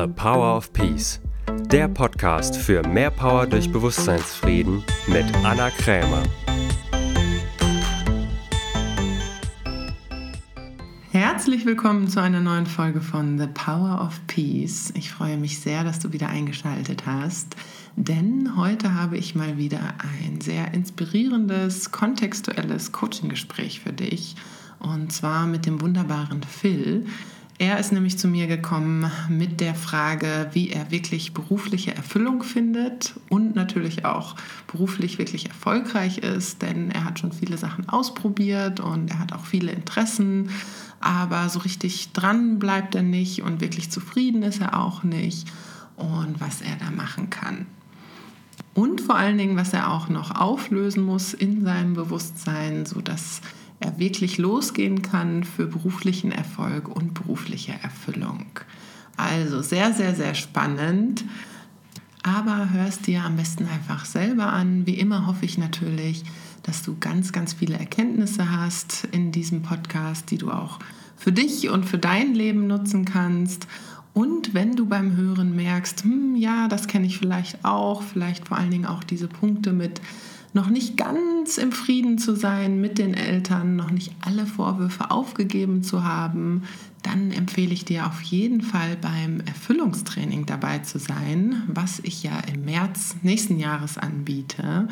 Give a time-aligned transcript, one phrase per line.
[0.00, 1.20] The Power of Peace,
[1.72, 6.22] der Podcast für mehr Power durch Bewusstseinsfrieden mit Anna Krämer.
[11.10, 14.92] Herzlich willkommen zu einer neuen Folge von The Power of Peace.
[14.94, 17.56] Ich freue mich sehr, dass du wieder eingeschaltet hast,
[17.96, 24.36] denn heute habe ich mal wieder ein sehr inspirierendes, kontextuelles Coaching-Gespräch für dich
[24.78, 27.04] und zwar mit dem wunderbaren Phil.
[27.60, 33.14] Er ist nämlich zu mir gekommen mit der Frage, wie er wirklich berufliche Erfüllung findet
[33.30, 34.36] und natürlich auch
[34.68, 39.44] beruflich wirklich erfolgreich ist, denn er hat schon viele Sachen ausprobiert und er hat auch
[39.44, 40.50] viele Interessen,
[41.00, 45.48] aber so richtig dran bleibt er nicht und wirklich zufrieden ist er auch nicht
[45.96, 47.66] und was er da machen kann.
[48.72, 53.40] Und vor allen Dingen, was er auch noch auflösen muss in seinem Bewusstsein, sodass
[53.80, 58.46] er wirklich losgehen kann für beruflichen Erfolg und berufliche Erfüllung.
[59.16, 61.24] Also sehr, sehr, sehr spannend.
[62.22, 64.86] Aber hörst dir am besten einfach selber an.
[64.86, 66.24] Wie immer hoffe ich natürlich,
[66.62, 70.78] dass du ganz, ganz viele Erkenntnisse hast in diesem Podcast, die du auch
[71.16, 73.66] für dich und für dein Leben nutzen kannst.
[74.14, 78.56] Und wenn du beim Hören merkst, hm, ja, das kenne ich vielleicht auch, vielleicht vor
[78.56, 80.00] allen Dingen auch diese Punkte mit
[80.52, 85.82] noch nicht ganz im Frieden zu sein mit den Eltern, noch nicht alle Vorwürfe aufgegeben
[85.82, 86.62] zu haben,
[87.02, 92.40] dann empfehle ich dir auf jeden Fall beim Erfüllungstraining dabei zu sein, was ich ja
[92.52, 94.88] im März nächsten Jahres anbiete.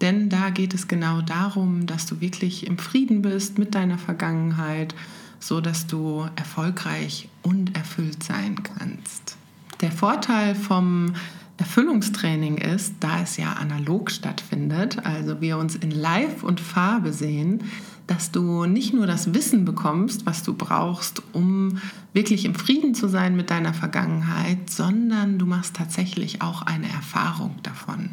[0.00, 4.94] Denn da geht es genau darum, dass du wirklich im Frieden bist mit deiner Vergangenheit,
[5.38, 9.36] so dass du erfolgreich und erfüllt sein kannst.
[9.80, 11.14] Der Vorteil vom
[11.56, 17.62] Erfüllungstraining ist, da es ja analog stattfindet, also wir uns in Live und Farbe sehen,
[18.06, 21.78] dass du nicht nur das Wissen bekommst, was du brauchst, um
[22.12, 27.56] wirklich im Frieden zu sein mit deiner Vergangenheit, sondern du machst tatsächlich auch eine Erfahrung
[27.62, 28.10] davon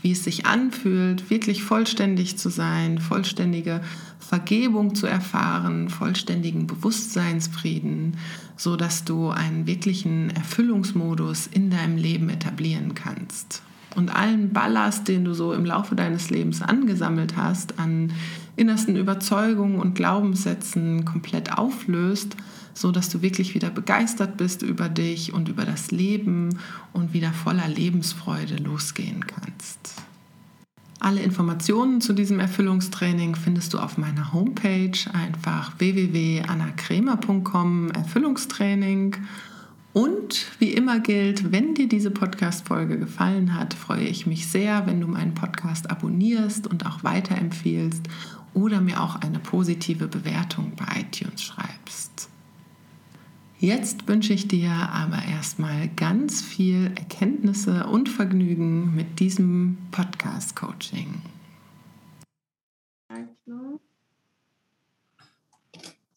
[0.00, 3.80] wie es sich anfühlt, wirklich vollständig zu sein, vollständige
[4.18, 8.16] Vergebung zu erfahren, vollständigen Bewusstseinsfrieden,
[8.56, 13.62] so dass du einen wirklichen Erfüllungsmodus in deinem Leben etablieren kannst.
[13.96, 18.12] Und allen Ballast, den du so im Laufe deines Lebens angesammelt hast, an
[18.54, 22.36] innersten Überzeugungen und Glaubenssätzen komplett auflöst
[22.78, 26.60] so dass du wirklich wieder begeistert bist über dich und über das Leben
[26.92, 29.96] und wieder voller Lebensfreude losgehen kannst.
[31.00, 39.14] Alle Informationen zu diesem Erfüllungstraining findest du auf meiner Homepage einfach www.annakremer.com Erfüllungstraining.
[39.92, 45.00] Und wie immer gilt, wenn dir diese Podcast-Folge gefallen hat, freue ich mich sehr, wenn
[45.00, 48.02] du meinen Podcast abonnierst und auch weiterempfiehlst
[48.54, 52.30] oder mir auch eine positive Bewertung bei iTunes schreibst.
[53.60, 61.20] Jetzt wünsche ich dir aber erstmal ganz viel Erkenntnisse und Vergnügen mit diesem Podcast-Coaching.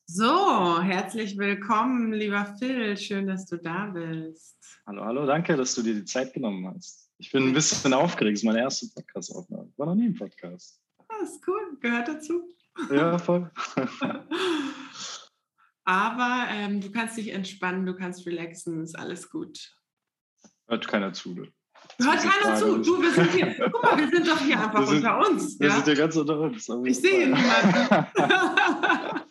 [0.05, 2.95] So, herzlich willkommen, lieber Phil.
[2.95, 4.57] Schön, dass du da bist.
[4.85, 7.09] Hallo, hallo, danke, dass du dir die Zeit genommen hast.
[7.17, 8.35] Ich bin ein bisschen aufgeregt.
[8.35, 9.67] Das ist meine erste Podcast-Aufnahme.
[9.77, 10.79] War noch nie ein Podcast.
[11.09, 12.43] Das ist cool, gehört dazu.
[12.91, 13.49] Ja, voll.
[15.83, 19.75] Aber ähm, du kannst dich entspannen, du kannst relaxen, ist alles gut.
[20.67, 21.33] Hört keiner zu.
[21.33, 21.51] Ne?
[21.99, 22.77] Hört keiner zu.
[22.77, 23.55] Du, wir sind hier.
[23.71, 25.59] Guck mal, wir sind doch hier einfach sind, unter uns.
[25.59, 25.75] Wir ja?
[25.75, 26.69] sind ja ganz unter uns.
[26.85, 28.07] Ich sehe niemanden.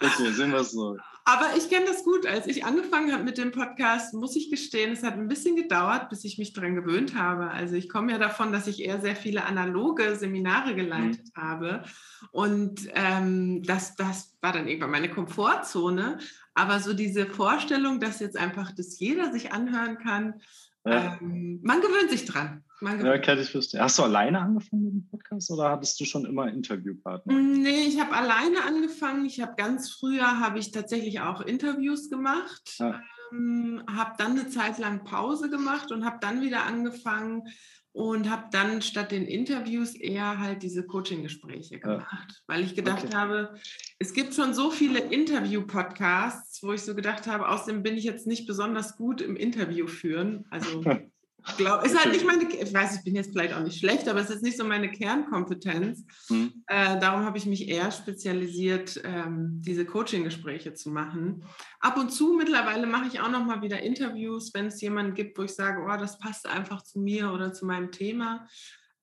[0.00, 0.96] okay, sehen wir es so.
[1.28, 2.24] Aber ich kenne das gut.
[2.24, 6.08] Als ich angefangen habe mit dem Podcast, muss ich gestehen, es hat ein bisschen gedauert,
[6.08, 7.50] bis ich mich daran gewöhnt habe.
[7.50, 11.42] Also ich komme ja davon, dass ich eher sehr viele analoge Seminare geleitet mhm.
[11.42, 11.82] habe.
[12.30, 16.18] Und ähm, das, das war dann irgendwann meine Komfortzone.
[16.54, 20.40] Aber so diese Vorstellung, dass jetzt einfach das jeder sich anhören kann,
[20.84, 21.18] ja.
[21.20, 22.62] ähm, man gewöhnt sich dran.
[22.80, 23.54] Ja, kenne ich.
[23.54, 27.32] Hast du alleine angefangen mit dem Podcast oder hattest du schon immer Interviewpartner?
[27.32, 29.24] Mm, nee, ich habe alleine angefangen.
[29.24, 32.76] Ich habe ganz früher habe ich tatsächlich auch Interviews gemacht.
[32.78, 33.00] Ja.
[33.32, 37.44] Ähm, habe dann eine Zeit lang Pause gemacht und habe dann wieder angefangen
[37.92, 42.36] und habe dann statt den Interviews eher halt diese Coaching-Gespräche gemacht, ja.
[42.46, 43.16] weil ich gedacht okay.
[43.16, 43.54] habe,
[43.98, 48.26] es gibt schon so viele Interview-Podcasts, wo ich so gedacht habe, außerdem bin ich jetzt
[48.26, 50.44] nicht besonders gut im Interview führen.
[50.50, 50.84] Also
[51.56, 54.20] Glaub, ist halt nicht meine, ich weiß, ich bin jetzt vielleicht auch nicht schlecht, aber
[54.20, 56.04] es ist nicht so meine Kernkompetenz.
[56.28, 56.64] Mhm.
[56.66, 61.44] Äh, darum habe ich mich eher spezialisiert, ähm, diese Coaching-Gespräche zu machen.
[61.78, 65.38] Ab und zu mittlerweile mache ich auch noch mal wieder Interviews, wenn es jemanden gibt,
[65.38, 68.48] wo ich sage, oh, das passt einfach zu mir oder zu meinem Thema.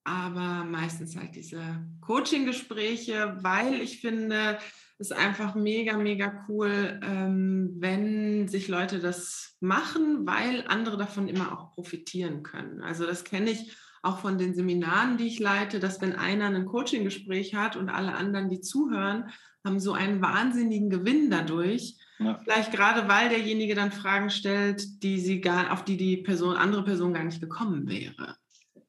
[0.03, 1.61] Aber meistens halt diese
[2.01, 4.57] Coaching-Gespräche, weil ich finde,
[4.97, 11.27] es ist einfach mega, mega cool, ähm, wenn sich Leute das machen, weil andere davon
[11.27, 12.81] immer auch profitieren können.
[12.81, 16.65] Also das kenne ich auch von den Seminaren, die ich leite, dass wenn einer ein
[16.65, 19.29] Coaching-Gespräch hat und alle anderen, die zuhören,
[19.65, 21.97] haben so einen wahnsinnigen Gewinn dadurch.
[22.19, 22.38] Ja.
[22.44, 26.83] Vielleicht gerade, weil derjenige dann Fragen stellt, die sie gar, auf die die Person, andere
[26.83, 28.35] Person gar nicht gekommen wäre.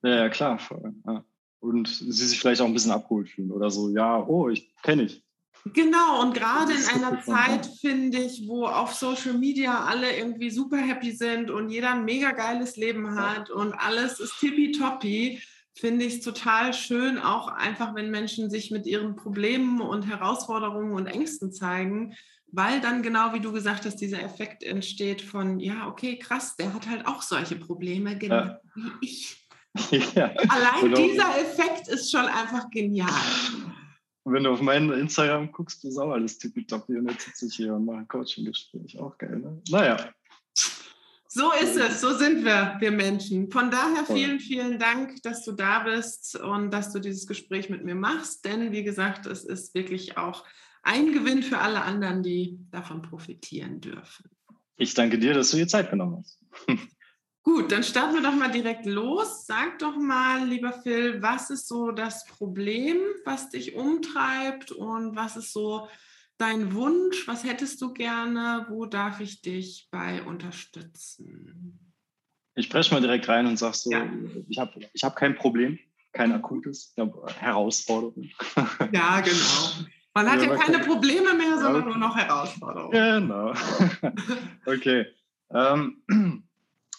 [0.05, 0.61] Ja, ja klar.
[1.07, 1.25] Ja.
[1.61, 5.05] Und sie sich vielleicht auch ein bisschen abgeholt fühlen oder so, ja, oh, ich kenne
[5.05, 5.25] ich.
[5.73, 10.77] Genau, und gerade in einer Zeit, finde ich, wo auf Social Media alle irgendwie super
[10.77, 15.41] happy sind und jeder ein mega geiles Leben hat und alles ist tippitoppi,
[15.75, 20.93] finde ich es total schön, auch einfach, wenn Menschen sich mit ihren Problemen und Herausforderungen
[20.93, 22.15] und Ängsten zeigen,
[22.53, 26.75] weil dann genau wie du gesagt hast, dieser Effekt entsteht von, ja, okay, krass, der
[26.75, 28.61] hat halt auch solche Probleme, genau ja.
[28.75, 29.44] wie ich.
[30.15, 30.97] Ja, Allein genau.
[30.97, 33.11] dieser Effekt ist schon einfach genial.
[34.25, 37.75] wenn du auf meinen Instagram guckst, ist auch alles tippitoppi und jetzt sitze ich hier
[37.75, 38.99] und mache ein Coaching-Gespräch.
[38.99, 39.61] Auch geil, ne?
[39.71, 40.13] Naja.
[41.37, 43.51] So ist es, so sind wir, wir Menschen.
[43.51, 47.85] Von daher vielen, vielen Dank, dass du da bist und dass du dieses Gespräch mit
[47.85, 48.45] mir machst.
[48.45, 50.45] Denn wie gesagt, es ist wirklich auch
[50.85, 54.31] ein Gewinn für alle anderen, die davon profitieren dürfen.
[54.77, 56.39] Ich danke dir, dass du dir Zeit genommen hast.
[57.45, 59.45] Gut, dann starten wir doch mal direkt los.
[59.47, 62.97] Sag doch mal, lieber Phil, was ist so das Problem,
[63.27, 65.87] was dich umtreibt und was ist so
[66.39, 67.29] dein Wunsch?
[67.29, 68.65] Was hättest du gerne?
[68.71, 71.93] Wo darf ich dich bei unterstützen?
[72.55, 74.09] Ich spreche mal direkt rein und sage so, ja.
[74.49, 75.79] ich habe ich hab kein Problem,
[76.13, 76.95] kein akutes,
[77.41, 78.33] Herausforderungen.
[78.93, 79.87] Ja, genau.
[80.15, 81.89] Man hat ja, ja keine Probleme mehr, sondern okay.
[81.89, 82.93] nur noch Herausforderungen.
[82.93, 83.53] Genau.
[84.67, 85.07] okay.
[85.51, 86.03] Ähm,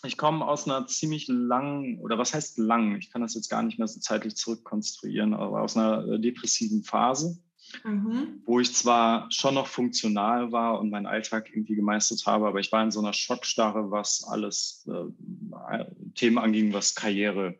[0.06, 2.96] ich komme aus einer ziemlich langen, oder was heißt lang?
[2.98, 6.84] Ich kann das jetzt gar nicht mehr so zeitlich zurückkonstruieren, aber aus einer äh, depressiven
[6.84, 7.38] Phase,
[7.84, 8.42] mhm.
[8.46, 12.72] wo ich zwar schon noch funktional war und meinen Alltag irgendwie gemeistert habe, aber ich
[12.72, 15.86] war in so einer Schockstarre, was alles äh,
[16.16, 17.60] Themen anging, was Karriere,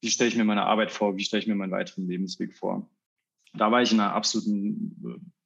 [0.00, 2.90] wie stelle ich mir meine Arbeit vor, wie stelle ich mir meinen weiteren Lebensweg vor.
[3.54, 5.41] Da war ich in einer absoluten äh,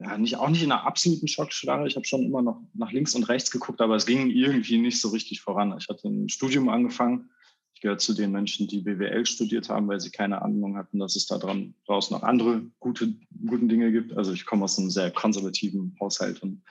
[0.00, 1.86] ja, nicht, auch nicht in einer absoluten Schockstarre.
[1.86, 5.00] Ich habe schon immer noch nach links und rechts geguckt, aber es ging irgendwie nicht
[5.00, 5.74] so richtig voran.
[5.78, 7.30] Ich hatte ein Studium angefangen.
[7.74, 11.16] Ich gehöre zu den Menschen, die BWL studiert haben, weil sie keine Ahnung hatten, dass
[11.16, 13.14] es da dran draußen noch andere gute
[13.46, 14.16] guten Dinge gibt.
[14.16, 16.62] Also ich komme aus einem sehr konservativen Haushalt und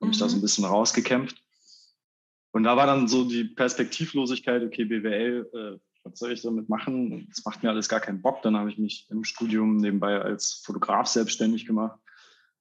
[0.00, 0.42] habe mich da so ein mhm.
[0.42, 1.36] bisschen rausgekämpft.
[2.52, 7.26] Und da war dann so die Perspektivlosigkeit, okay, BWL, äh, was soll ich damit machen?
[7.28, 8.42] Das macht mir alles gar keinen Bock.
[8.42, 11.98] Dann habe ich mich im Studium nebenbei als Fotograf selbstständig gemacht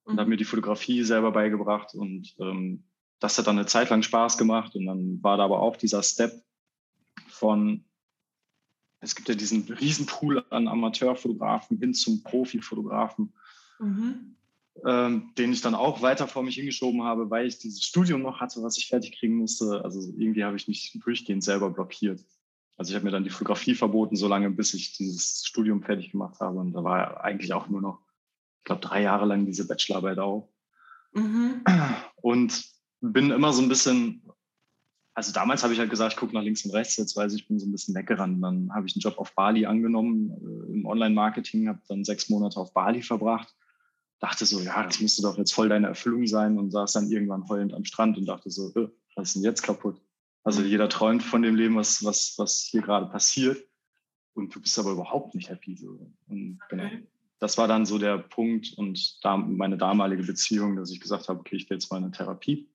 [0.07, 0.19] und mhm.
[0.19, 2.83] habe mir die Fotografie selber beigebracht und ähm,
[3.19, 6.01] das hat dann eine Zeit lang Spaß gemacht und dann war da aber auch dieser
[6.01, 6.31] Step
[7.27, 7.83] von,
[9.01, 13.33] es gibt ja diesen Riesenpool an Amateurfotografen hin zum Profifotografen,
[13.79, 14.35] mhm.
[14.85, 18.39] ähm, den ich dann auch weiter vor mich hingeschoben habe, weil ich dieses Studium noch
[18.39, 19.83] hatte, was ich fertig kriegen musste.
[19.83, 22.23] Also irgendwie habe ich mich durchgehend selber blockiert.
[22.77, 26.39] Also ich habe mir dann die Fotografie verboten, solange bis ich dieses Studium fertig gemacht
[26.39, 26.59] habe.
[26.59, 28.06] Und da war eigentlich auch nur noch
[28.67, 30.49] glaube, drei Jahre lang diese Bachelorarbeit auch.
[31.13, 31.63] Mhm.
[32.21, 32.65] Und
[33.01, 34.21] bin immer so ein bisschen,
[35.13, 37.41] also damals habe ich halt gesagt, ich gucke nach links und rechts, jetzt weiß ich,
[37.41, 38.43] ich bin so ein bisschen weggerannt.
[38.43, 42.59] Dann habe ich einen Job auf Bali angenommen, äh, im Online-Marketing, habe dann sechs Monate
[42.59, 43.55] auf Bali verbracht.
[44.19, 47.47] Dachte so, ja, das müsste doch jetzt voll deine Erfüllung sein und saß dann irgendwann
[47.47, 50.01] heulend am Strand und dachte so, äh, was ist denn jetzt kaputt?
[50.43, 50.67] Also mhm.
[50.67, 53.63] jeder träumt von dem Leben, was, was, was hier gerade passiert.
[54.33, 55.75] Und du bist aber überhaupt nicht happy.
[55.75, 56.11] So.
[56.27, 56.89] Und genau
[57.39, 61.39] das war dann so der Punkt und da meine damalige Beziehung, dass ich gesagt habe,
[61.39, 62.69] okay, ich will jetzt mal eine Therapie.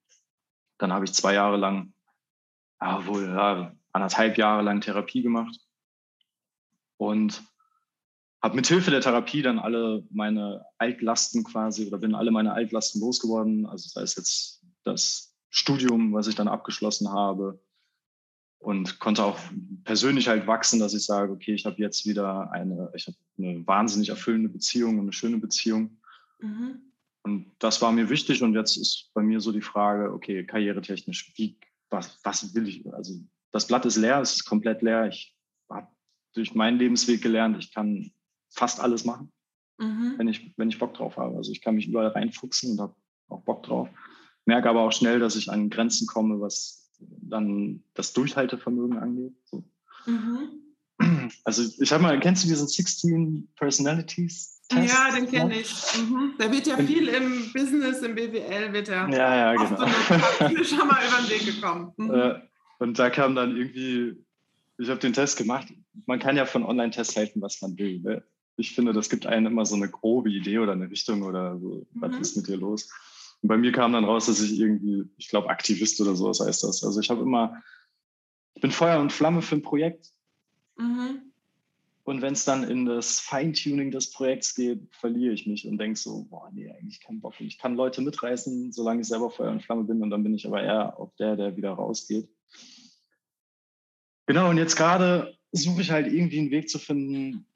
[0.79, 1.93] Dann habe ich zwei Jahre lang,
[2.81, 5.61] ja, wohl ja, anderthalb Jahre lang Therapie gemacht
[6.97, 7.43] und
[8.43, 13.01] habe mit Hilfe der Therapie dann alle meine Altlasten quasi oder bin alle meine Altlasten
[13.01, 13.67] losgeworden.
[13.67, 17.61] Also sei es jetzt das Studium, was ich dann abgeschlossen habe,
[18.63, 19.39] und konnte auch
[19.85, 23.67] persönlich halt wachsen, dass ich sage, okay, ich habe jetzt wieder eine, ich habe eine
[23.67, 25.99] wahnsinnig erfüllende Beziehung, eine schöne Beziehung.
[26.41, 26.81] Mhm.
[27.25, 31.33] Und das war mir wichtig und jetzt ist bei mir so die Frage, okay, karrieretechnisch,
[31.37, 31.59] wie,
[31.91, 32.93] was, was will ich?
[32.95, 33.15] Also
[33.51, 35.09] das Blatt ist leer, es ist komplett leer.
[35.09, 35.37] Ich
[35.69, 35.89] habe
[36.33, 38.13] durch meinen Lebensweg gelernt, ich kann
[38.49, 39.33] fast alles machen,
[39.79, 40.15] mhm.
[40.19, 41.37] wenn, ich, wenn ich Bock drauf habe.
[41.37, 42.95] Also ich kann mich überall reinfuchsen und habe
[43.29, 43.89] auch Bock drauf.
[44.45, 46.82] Merke aber auch schnell, dass ich an Grenzen komme, was
[47.21, 49.35] dann das Durchhaltevermögen angeht.
[49.45, 49.65] So.
[50.07, 50.49] Mhm.
[51.45, 54.61] Also ich habe mal, kennst du diesen 16 Personalities?
[54.69, 54.95] Test?
[54.95, 55.75] Ja, den kenne ich.
[55.99, 56.35] Mhm.
[56.39, 59.87] Da wird ja viel im Business, im BWL, wird ja, ja, ja genau.
[60.57, 61.93] so schon mal über den Weg gekommen.
[61.97, 62.11] Mhm.
[62.11, 62.41] Äh,
[62.79, 64.17] und da kam dann irgendwie
[64.83, 65.69] ich habe den Test gemacht.
[66.07, 68.01] Man kann ja von Online-Tests halten, was man will.
[68.01, 68.23] Ne?
[68.57, 71.87] Ich finde, das gibt einem immer so eine grobe Idee oder eine Richtung oder so,
[71.93, 72.01] mhm.
[72.01, 72.91] was ist mit dir los?
[73.43, 76.63] Und bei mir kam dann raus, dass ich irgendwie, ich glaube, Aktivist oder sowas heißt
[76.63, 76.85] das.
[76.85, 77.63] Also ich habe immer,
[78.55, 80.13] ich bin Feuer und Flamme für ein Projekt.
[80.77, 81.33] Mhm.
[82.05, 85.99] Und wenn es dann in das Feintuning des Projekts geht, verliere ich mich und denke
[85.99, 87.41] so, boah, nee, eigentlich keinen Bock.
[87.41, 90.47] Ich kann Leute mitreißen, solange ich selber Feuer und Flamme bin und dann bin ich
[90.47, 92.29] aber eher auch der, der wieder rausgeht.
[94.27, 97.47] Genau, und jetzt gerade suche ich halt irgendwie einen Weg zu finden,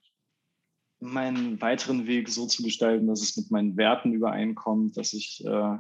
[1.00, 5.78] meinen weiteren Weg so zu gestalten, dass es mit meinen Werten übereinkommt, dass ich äh,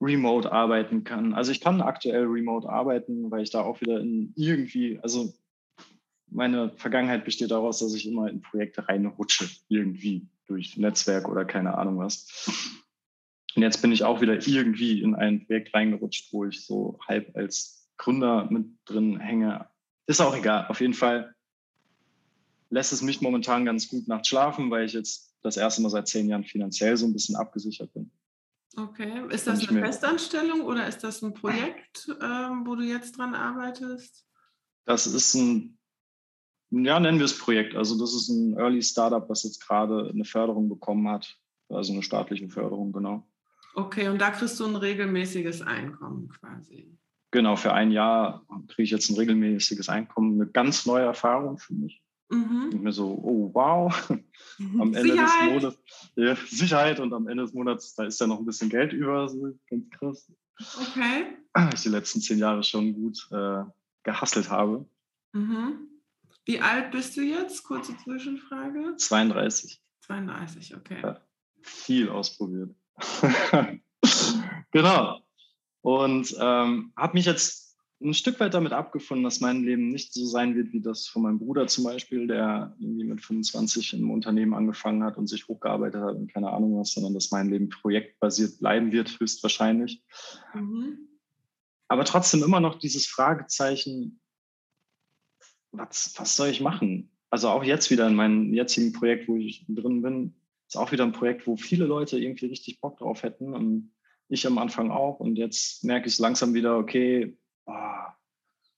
[0.00, 1.34] remote arbeiten kann.
[1.34, 5.32] Also ich kann aktuell remote arbeiten, weil ich da auch wieder in irgendwie, also
[6.26, 11.78] meine Vergangenheit besteht daraus, dass ich immer in Projekte reinrutsche, irgendwie durch Netzwerk oder keine
[11.78, 12.48] Ahnung was.
[13.54, 17.36] Und jetzt bin ich auch wieder irgendwie in ein Projekt reingerutscht, wo ich so halb
[17.36, 19.68] als Gründer mit drin hänge.
[20.06, 20.66] Ist auch egal.
[20.68, 21.33] Auf jeden Fall
[22.74, 26.08] lässt es mich momentan ganz gut nachts schlafen, weil ich jetzt das erste Mal seit
[26.08, 28.10] zehn Jahren finanziell so ein bisschen abgesichert bin.
[28.76, 29.22] Okay.
[29.30, 34.26] Ist das eine Festanstellung oder ist das ein Projekt, ähm, wo du jetzt dran arbeitest?
[34.86, 35.78] Das ist ein,
[36.70, 37.76] ja, nennen wir es Projekt.
[37.76, 41.38] Also das ist ein Early Startup, was jetzt gerade eine Förderung bekommen hat.
[41.68, 43.24] Also eine staatliche Förderung, genau.
[43.76, 46.98] Okay, und da kriegst du ein regelmäßiges Einkommen quasi.
[47.30, 50.40] Genau, für ein Jahr kriege ich jetzt ein regelmäßiges Einkommen.
[50.40, 52.03] Eine ganz neue Erfahrung für mich.
[52.30, 52.70] Mhm.
[52.72, 54.10] Und mir so, oh wow,
[54.58, 54.80] mhm.
[54.80, 55.46] am Ende Sicherheit.
[55.46, 55.78] des Monats,
[56.16, 59.28] ja, Sicherheit und am Ende des Monats, da ist ja noch ein bisschen Geld über,
[59.28, 60.32] so ganz krass.
[60.80, 61.36] Okay.
[61.74, 63.64] Ich die letzten zehn Jahre schon gut äh,
[64.02, 64.86] gehasselt habe.
[65.32, 65.88] Mhm.
[66.44, 67.64] Wie alt bist du jetzt?
[67.64, 68.94] Kurze Zwischenfrage.
[68.96, 69.80] 32.
[70.02, 71.00] 32, okay.
[71.02, 71.20] Ja,
[71.62, 72.74] viel ausprobiert.
[74.70, 75.20] genau.
[75.80, 77.63] Und ähm, habe mich jetzt
[78.04, 81.22] ein Stück weit damit abgefunden, dass mein Leben nicht so sein wird wie das von
[81.22, 86.00] meinem Bruder zum Beispiel, der irgendwie mit 25 im Unternehmen angefangen hat und sich hochgearbeitet
[86.00, 90.02] hat und keine Ahnung was, sondern dass mein Leben projektbasiert bleiben wird, höchstwahrscheinlich.
[90.54, 91.08] Mhm.
[91.88, 94.20] Aber trotzdem immer noch dieses Fragezeichen,
[95.72, 97.10] was, was soll ich machen?
[97.30, 100.34] Also auch jetzt wieder in meinem jetzigen Projekt, wo ich drin bin,
[100.68, 103.92] ist auch wieder ein Projekt, wo viele Leute irgendwie richtig Bock drauf hätten und
[104.28, 105.20] ich am Anfang auch.
[105.20, 108.04] Und jetzt merke ich langsam wieder, okay, oh,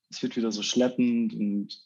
[0.09, 1.83] es wird wieder so schleppend und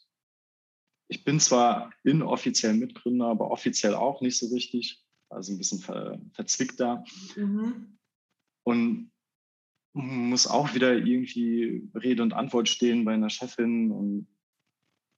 [1.08, 6.22] ich bin zwar inoffiziell Mitgründer, aber offiziell auch nicht so richtig, also ein bisschen ver,
[6.34, 7.04] verzwickt da.
[7.36, 7.98] Mhm.
[8.64, 9.12] Und
[9.94, 14.28] muss auch wieder irgendwie Rede und Antwort stehen bei einer Chefin und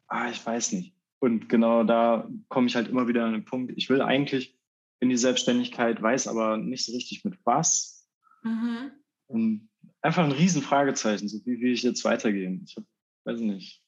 [0.07, 0.95] ah, ich weiß nicht.
[1.19, 4.57] Und genau da komme ich halt immer wieder an den Punkt, ich will eigentlich
[4.99, 8.09] in die Selbstständigkeit, weiß aber nicht so richtig mit was.
[8.43, 8.91] Mhm.
[9.27, 9.69] Und
[10.03, 12.63] einfach ein Riesenfragezeichen, so wie will ich jetzt weitergehen?
[12.67, 12.83] Ich hab,
[13.25, 13.81] weiß nicht.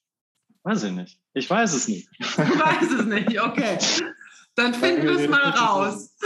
[0.63, 1.19] Weiß ich nicht.
[1.33, 2.09] Ich weiß es nicht.
[2.19, 3.77] Du weißt es nicht, okay.
[4.55, 6.15] Dann finden wir es mal raus.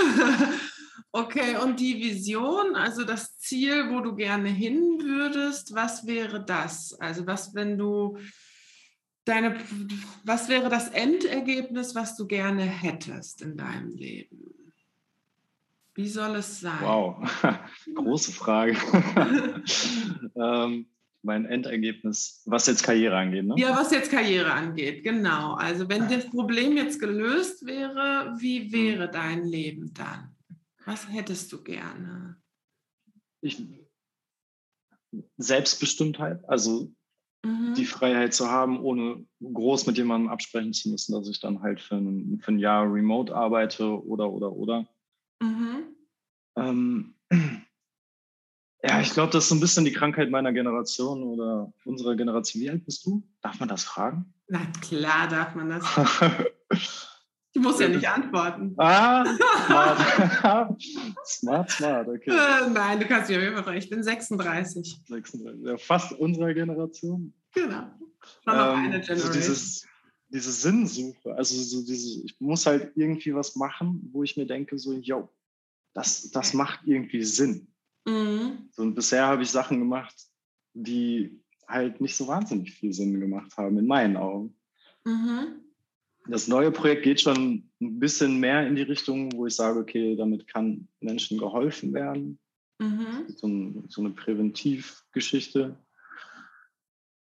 [1.12, 6.94] Okay, und die Vision, also das Ziel, wo du gerne hin würdest, was wäre das?
[7.00, 8.20] Also was, wenn du
[9.26, 9.58] deine,
[10.24, 14.59] was wäre das Endergebnis, was du gerne hättest in deinem Leben?
[16.00, 16.80] Wie soll es sein?
[16.82, 17.30] Wow,
[17.94, 18.72] große Frage.
[20.34, 20.86] ähm,
[21.24, 23.56] mein Endergebnis, was jetzt Karriere angeht, ne?
[23.58, 25.56] Ja, was jetzt Karriere angeht, genau.
[25.56, 30.38] Also wenn das Problem jetzt gelöst wäre, wie wäre dein Leben dann?
[30.86, 32.38] Was hättest du gerne?
[33.42, 33.62] Ich,
[35.36, 36.94] Selbstbestimmtheit, also
[37.44, 37.74] mhm.
[37.76, 41.82] die Freiheit zu haben, ohne groß mit jemandem absprechen zu müssen, dass ich dann halt
[41.82, 44.88] für ein, für ein Jahr remote arbeite oder, oder, oder.
[45.42, 45.96] Mhm.
[46.56, 47.16] Ähm,
[48.84, 52.62] ja, ich glaube, das ist so ein bisschen die Krankheit meiner Generation oder unserer Generation.
[52.62, 53.24] Wie alt bist du?
[53.42, 54.34] Darf man das fragen?
[54.48, 55.86] Na klar darf man das.
[57.52, 58.76] Ich muss ja nicht antworten.
[58.78, 59.26] Ah,
[59.66, 60.82] smart.
[61.26, 62.30] smart, smart, okay.
[62.30, 63.78] Äh, nein, du kannst mir auf jeden Fall fragen.
[63.78, 65.02] Ich bin 36.
[65.08, 67.34] 36, ja, fast unserer Generation.
[67.54, 67.88] Genau.
[68.46, 69.18] Noch ähm, eine Generation.
[69.18, 69.88] Also dieses,
[70.30, 74.78] diese Sinnsuche, also so diese, ich muss halt irgendwie was machen, wo ich mir denke,
[74.78, 75.30] so, yo,
[75.94, 77.68] das, das macht irgendwie Sinn.
[78.06, 78.70] Mhm.
[78.72, 80.16] So, und bisher habe ich Sachen gemacht,
[80.74, 84.56] die halt nicht so wahnsinnig viel Sinn gemacht haben, in meinen Augen.
[85.06, 85.62] Mhm.
[86.28, 90.16] Das neue Projekt geht schon ein bisschen mehr in die Richtung, wo ich sage, okay,
[90.16, 92.40] damit kann Menschen geholfen werden.
[92.80, 93.26] Mhm.
[93.36, 95.78] So, ein, so, eine Präventivgeschichte.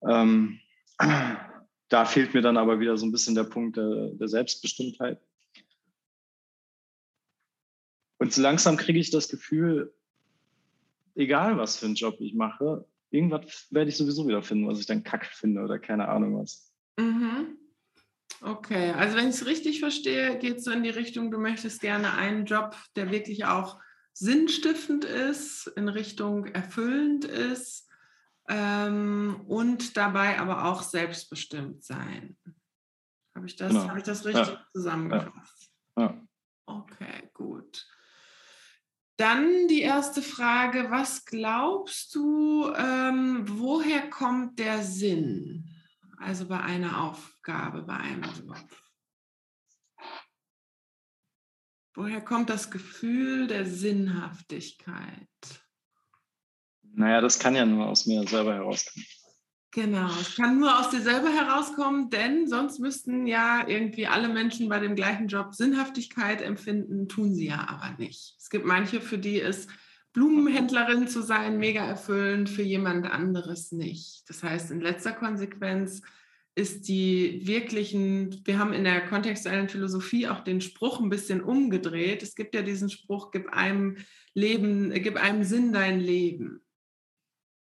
[0.03, 0.59] Ähm,
[1.89, 5.21] da fehlt mir dann aber wieder so ein bisschen der Punkt der, der Selbstbestimmtheit.
[8.19, 9.93] Und so langsam kriege ich das Gefühl,
[11.15, 14.85] egal was für einen Job ich mache, irgendwas werde ich sowieso wieder finden, was ich
[14.85, 16.73] dann kacke finde oder keine Ahnung was.
[16.97, 17.57] Mhm.
[18.41, 21.81] Okay, also wenn ich es richtig verstehe, geht es so in die Richtung, du möchtest
[21.81, 23.79] gerne einen Job, der wirklich auch
[24.13, 27.86] sinnstiftend ist, in Richtung erfüllend ist
[28.47, 32.37] ähm, und dabei aber auch selbstbestimmt sein.
[33.35, 33.87] Habe ich, das, genau.
[33.87, 34.65] habe ich das richtig ja.
[34.73, 35.71] zusammengefasst?
[35.97, 36.21] Ja.
[36.65, 37.85] Okay, gut.
[39.17, 45.69] Dann die erste Frage, was glaubst du, ähm, woher kommt der Sinn?
[46.17, 48.67] Also bei einer Aufgabe, bei einem Job.
[51.95, 55.27] Woher kommt das Gefühl der Sinnhaftigkeit?
[56.97, 59.05] Naja, das kann ja nur aus mir selber herauskommen.
[59.71, 64.67] Genau, es kann nur aus dir selber herauskommen, denn sonst müssten ja irgendwie alle Menschen
[64.67, 68.35] bei dem gleichen Job Sinnhaftigkeit empfinden, tun sie ja aber nicht.
[68.39, 69.69] Es gibt manche, für die ist
[70.13, 74.23] Blumenhändlerin zu sein mega erfüllend, für jemand anderes nicht.
[74.27, 76.01] Das heißt, in letzter Konsequenz
[76.55, 82.23] ist die wirklichen, wir haben in der kontextuellen Philosophie auch den Spruch ein bisschen umgedreht.
[82.23, 83.97] Es gibt ja diesen Spruch, gib einem
[84.33, 86.63] Leben, gib einem Sinn dein Leben.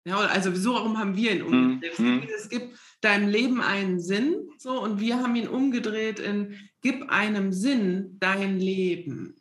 [0.05, 1.99] Ja, also so warum haben wir ihn umgedreht.
[1.99, 2.29] Mhm.
[2.35, 7.53] Es gibt deinem Leben einen Sinn, so und wir haben ihn umgedreht in gib einem
[7.53, 9.37] Sinn dein Leben.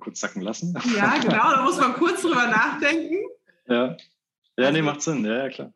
[0.00, 0.74] Kurz sacken lassen.
[0.96, 3.18] Ja, genau, da muss man kurz drüber nachdenken.
[3.66, 3.96] Ja,
[4.56, 5.72] ja, nee, macht Sinn, ja, ja, klar.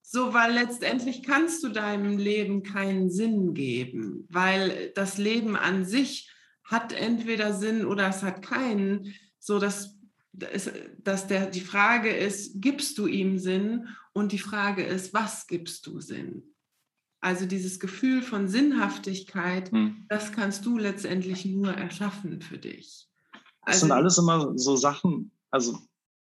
[0.00, 6.30] So, weil letztendlich kannst du deinem Leben keinen Sinn geben, weil das Leben an sich
[6.64, 9.14] hat entweder Sinn oder es hat keinen.
[9.38, 9.91] So, dass
[10.32, 13.88] dass der, die Frage ist, gibst du ihm Sinn?
[14.12, 16.42] Und die Frage ist, was gibst du Sinn?
[17.20, 20.06] Also dieses Gefühl von Sinnhaftigkeit, hm.
[20.08, 23.08] das kannst du letztendlich nur erschaffen für dich.
[23.60, 25.78] Also, das sind alles immer so Sachen, also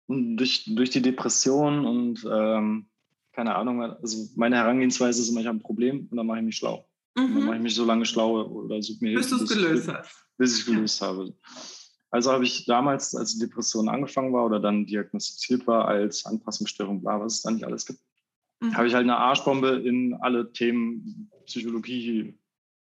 [0.09, 2.87] durch, durch die Depression und ähm,
[3.33, 6.45] keine Ahnung, also meine Herangehensweise ist immer, ich habe ein Problem und dann mache ich
[6.45, 6.89] mich schlau.
[7.15, 7.35] Mhm.
[7.35, 9.29] dann mache ich mich so lange schlau oder suche mir Hilfe.
[9.29, 10.27] Bis du es gelöst hast.
[10.39, 11.35] Bis ich es gelöst habe.
[12.11, 17.03] Also habe ich damals, als die Depression angefangen war oder dann diagnostiziert war als Anpassungsstörung,
[17.03, 18.01] bla, was es da nicht alles gibt,
[18.61, 18.77] mhm.
[18.77, 22.39] habe ich halt eine Arschbombe in alle Themen Psychologie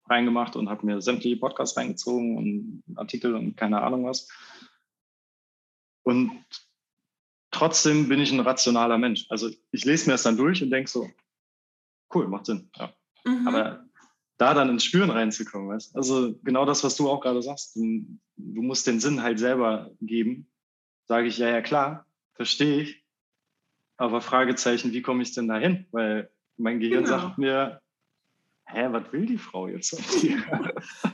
[0.09, 4.27] reingemacht und habe mir sämtliche Podcasts reingezogen und Artikel und keine Ahnung was.
[6.03, 6.43] Und
[7.51, 9.25] trotzdem bin ich ein rationaler Mensch.
[9.29, 11.09] Also ich lese mir das dann durch und denke so,
[12.13, 12.69] cool, macht Sinn.
[12.75, 12.93] Ja.
[13.25, 13.47] Mhm.
[13.47, 13.85] Aber
[14.41, 15.69] da dann ins Spüren reinzukommen.
[15.69, 15.95] Weißt?
[15.95, 18.05] Also genau das, was du auch gerade sagst, du,
[18.37, 20.47] du, musst den Sinn halt selber geben.
[21.07, 23.05] Sage ich, ja, ja, klar, verstehe ich.
[23.97, 25.85] Aber Fragezeichen, wie komme ich denn da hin?
[25.91, 27.19] Weil mein Gehirn genau.
[27.19, 27.81] sagt mir,
[28.65, 30.37] hä, was will die Frau jetzt von dir?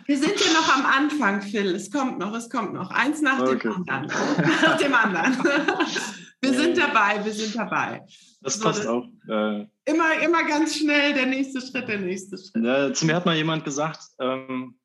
[0.05, 1.75] Wir sind ja noch am Anfang, Phil.
[1.75, 2.91] Es kommt noch, es kommt noch.
[2.91, 3.59] Eins nach okay.
[3.59, 4.07] dem anderen.
[4.61, 5.37] nach dem anderen.
[6.41, 8.05] Wir sind dabei, wir sind dabei.
[8.41, 9.07] Das so, passt auch.
[9.27, 12.63] Äh, immer, immer ganz schnell der nächste Schritt, der nächste Schritt.
[12.63, 14.75] Ja, zu mir hat mal jemand gesagt, ähm,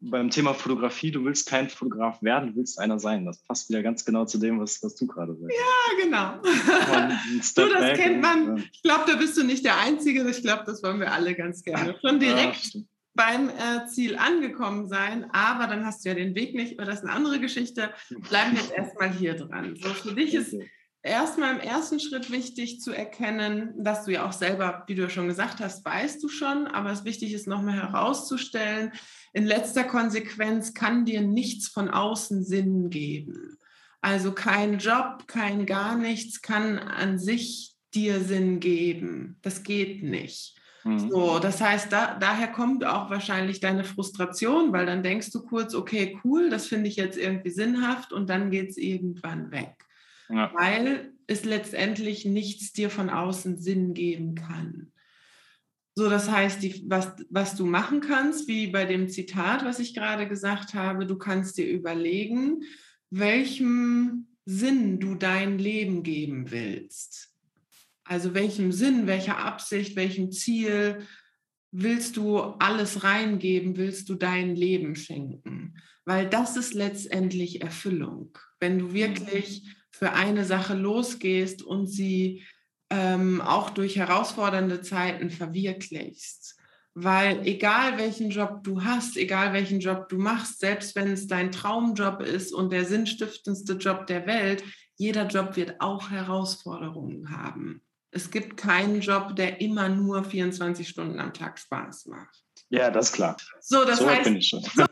[0.00, 3.24] beim Thema Fotografie, du willst kein Fotograf werden, du willst einer sein.
[3.24, 5.56] Das passt wieder ganz genau zu dem, was, was du gerade sagst.
[5.56, 6.42] Ja, genau.
[7.54, 8.56] du, das kennt man.
[8.56, 8.64] Ja.
[8.72, 10.28] Ich glaube, da bist du nicht der Einzige.
[10.28, 11.96] Ich glaube, das wollen wir alle ganz gerne.
[12.04, 12.80] Schon direkt ja,
[13.14, 17.00] beim äh, Ziel angekommen sein, aber dann hast du ja den Weg nicht, aber das
[17.00, 17.92] ist eine andere Geschichte.
[18.28, 19.76] Bleiben wir jetzt erstmal hier dran.
[19.76, 20.54] So, für dich ist
[21.02, 25.10] erstmal im ersten Schritt wichtig zu erkennen, dass du ja auch selber, wie du ja
[25.10, 28.92] schon gesagt hast, weißt du schon, aber es wichtig ist nochmal herauszustellen,
[29.32, 33.58] in letzter Konsequenz kann dir nichts von außen Sinn geben.
[34.00, 39.38] Also kein Job, kein gar nichts kann an sich dir Sinn geben.
[39.42, 40.56] Das geht nicht.
[40.84, 41.10] Mhm.
[41.10, 45.74] So, das heißt, da, daher kommt auch wahrscheinlich deine Frustration, weil dann denkst du kurz,
[45.74, 49.74] okay, cool, das finde ich jetzt irgendwie sinnhaft und dann geht es irgendwann weg.
[50.28, 50.52] Ja.
[50.54, 54.92] Weil es letztendlich nichts dir von außen Sinn geben kann.
[55.96, 59.94] So, das heißt, die, was, was du machen kannst, wie bei dem Zitat, was ich
[59.94, 62.62] gerade gesagt habe, du kannst dir überlegen,
[63.10, 67.33] welchem Sinn du dein Leben geben willst.
[68.04, 71.06] Also welchem Sinn, welcher Absicht, welchem Ziel
[71.72, 75.74] willst du alles reingeben, willst du dein Leben schenken?
[76.04, 78.38] Weil das ist letztendlich Erfüllung.
[78.60, 82.44] Wenn du wirklich für eine Sache losgehst und sie
[82.90, 86.56] ähm, auch durch herausfordernde Zeiten verwirklichst.
[86.94, 91.50] Weil egal welchen Job du hast, egal welchen Job du machst, selbst wenn es dein
[91.50, 94.62] Traumjob ist und der sinnstiftendste Job der Welt,
[94.96, 97.82] jeder Job wird auch Herausforderungen haben.
[98.14, 102.44] Es gibt keinen Job, der immer nur 24 Stunden am Tag Spaß macht.
[102.70, 103.36] Ja, das ist klar.
[103.60, 104.62] So, das so heißt, bin ich schon.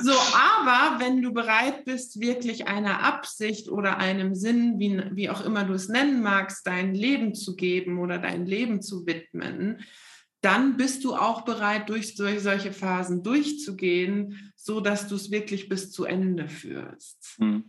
[0.00, 5.44] So, aber wenn du bereit bist, wirklich einer Absicht oder einem Sinn, wie, wie auch
[5.44, 9.80] immer du es nennen magst, dein Leben zu geben oder dein Leben zu widmen,
[10.40, 15.90] dann bist du auch bereit, durch solche Phasen durchzugehen, so dass du es wirklich bis
[15.90, 17.36] zu Ende führst.
[17.38, 17.64] Mhm.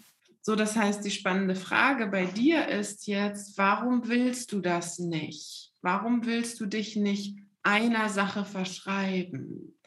[0.49, 5.71] So, das heißt, die spannende Frage bei dir ist jetzt, warum willst du das nicht?
[5.83, 9.77] Warum willst du dich nicht einer Sache verschreiben?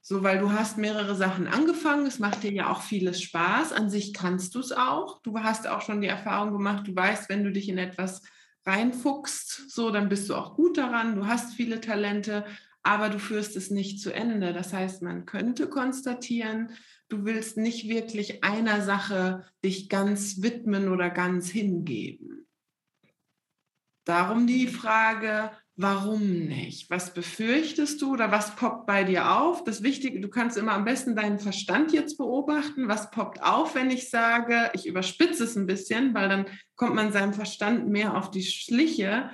[0.00, 3.74] So, weil du hast mehrere Sachen angefangen, es macht dir ja auch vieles Spaß.
[3.74, 5.20] An sich kannst du es auch.
[5.20, 8.22] Du hast auch schon die Erfahrung gemacht, du weißt, wenn du dich in etwas
[8.64, 12.46] reinfuchst, so, dann bist du auch gut daran, du hast viele Talente,
[12.82, 14.54] aber du führst es nicht zu Ende.
[14.54, 16.70] Das heißt, man könnte konstatieren,
[17.12, 22.46] du willst nicht wirklich einer Sache dich ganz widmen oder ganz hingeben.
[24.04, 26.90] Darum die Frage, warum nicht?
[26.90, 29.62] Was befürchtest du oder was poppt bei dir auf?
[29.62, 32.88] Das Wichtige, du kannst immer am besten deinen Verstand jetzt beobachten.
[32.88, 36.46] Was poppt auf, wenn ich sage, ich überspitze es ein bisschen, weil dann
[36.76, 39.30] kommt man seinem Verstand mehr auf die Schliche.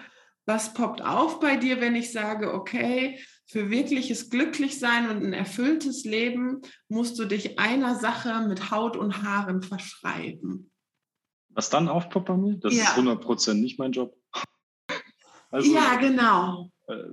[0.47, 6.05] Was poppt auf bei dir, wenn ich sage, okay, für wirkliches Glücklichsein und ein erfülltes
[6.05, 10.71] Leben musst du dich einer Sache mit Haut und Haaren verschreiben?
[11.49, 12.57] Was dann aufpoppt bei mir?
[12.59, 12.85] Das ja.
[12.85, 14.17] ist 100% nicht mein Job.
[15.51, 16.71] Also, ja, genau.
[16.89, 17.05] Äh,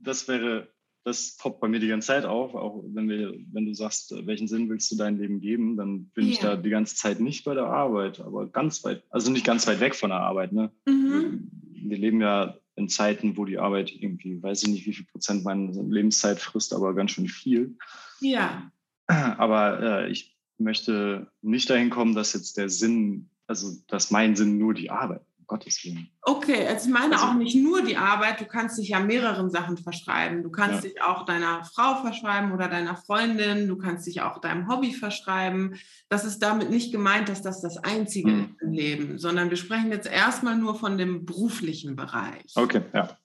[0.00, 0.72] das wäre,
[1.04, 4.48] das poppt bei mir die ganze Zeit auf, auch wenn wir, wenn du sagst, welchen
[4.48, 6.32] Sinn willst du dein Leben geben, dann bin ja.
[6.32, 9.68] ich da die ganze Zeit nicht bei der Arbeit, aber ganz weit, also nicht ganz
[9.68, 10.52] weit weg von der Arbeit.
[10.52, 10.72] Ne?
[10.84, 11.48] Mhm.
[11.74, 15.44] Wir leben ja in Zeiten, wo die Arbeit irgendwie, weiß ich nicht, wie viel Prozent
[15.44, 17.76] meiner Lebenszeit frisst, aber ganz schön viel.
[18.20, 18.70] Ja.
[19.08, 24.58] Aber äh, ich möchte nicht dahin kommen, dass jetzt der Sinn, also dass mein Sinn
[24.58, 26.10] nur die Arbeit Gottes Willen.
[26.22, 29.50] Okay, also ich meine also, auch nicht nur die Arbeit, du kannst dich ja mehreren
[29.50, 30.42] Sachen verschreiben.
[30.42, 30.90] Du kannst ja.
[30.90, 35.76] dich auch deiner Frau verschreiben oder deiner Freundin, du kannst dich auch deinem Hobby verschreiben.
[36.08, 38.40] Das ist damit nicht gemeint, dass das das Einzige hm.
[38.40, 42.52] ist im Leben, sondern wir sprechen jetzt erstmal nur von dem beruflichen Bereich.
[42.54, 43.16] Okay, ja.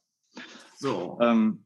[0.77, 1.17] So.
[1.21, 1.65] Ähm,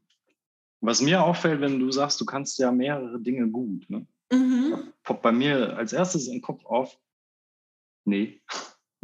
[0.80, 4.06] was mir auffällt, wenn du sagst, du kannst ja mehrere Dinge gut, ne?
[4.32, 4.92] Mhm.
[5.04, 6.98] poppt bei mir als erstes im Kopf auf,
[8.04, 8.42] nee.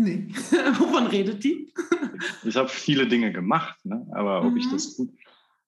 [0.02, 0.26] Nee.
[0.78, 1.72] Wovon redet die?
[2.44, 4.04] ich habe viele Dinge gemacht, ne?
[4.12, 4.56] aber ob mhm.
[4.56, 5.10] ich das gut.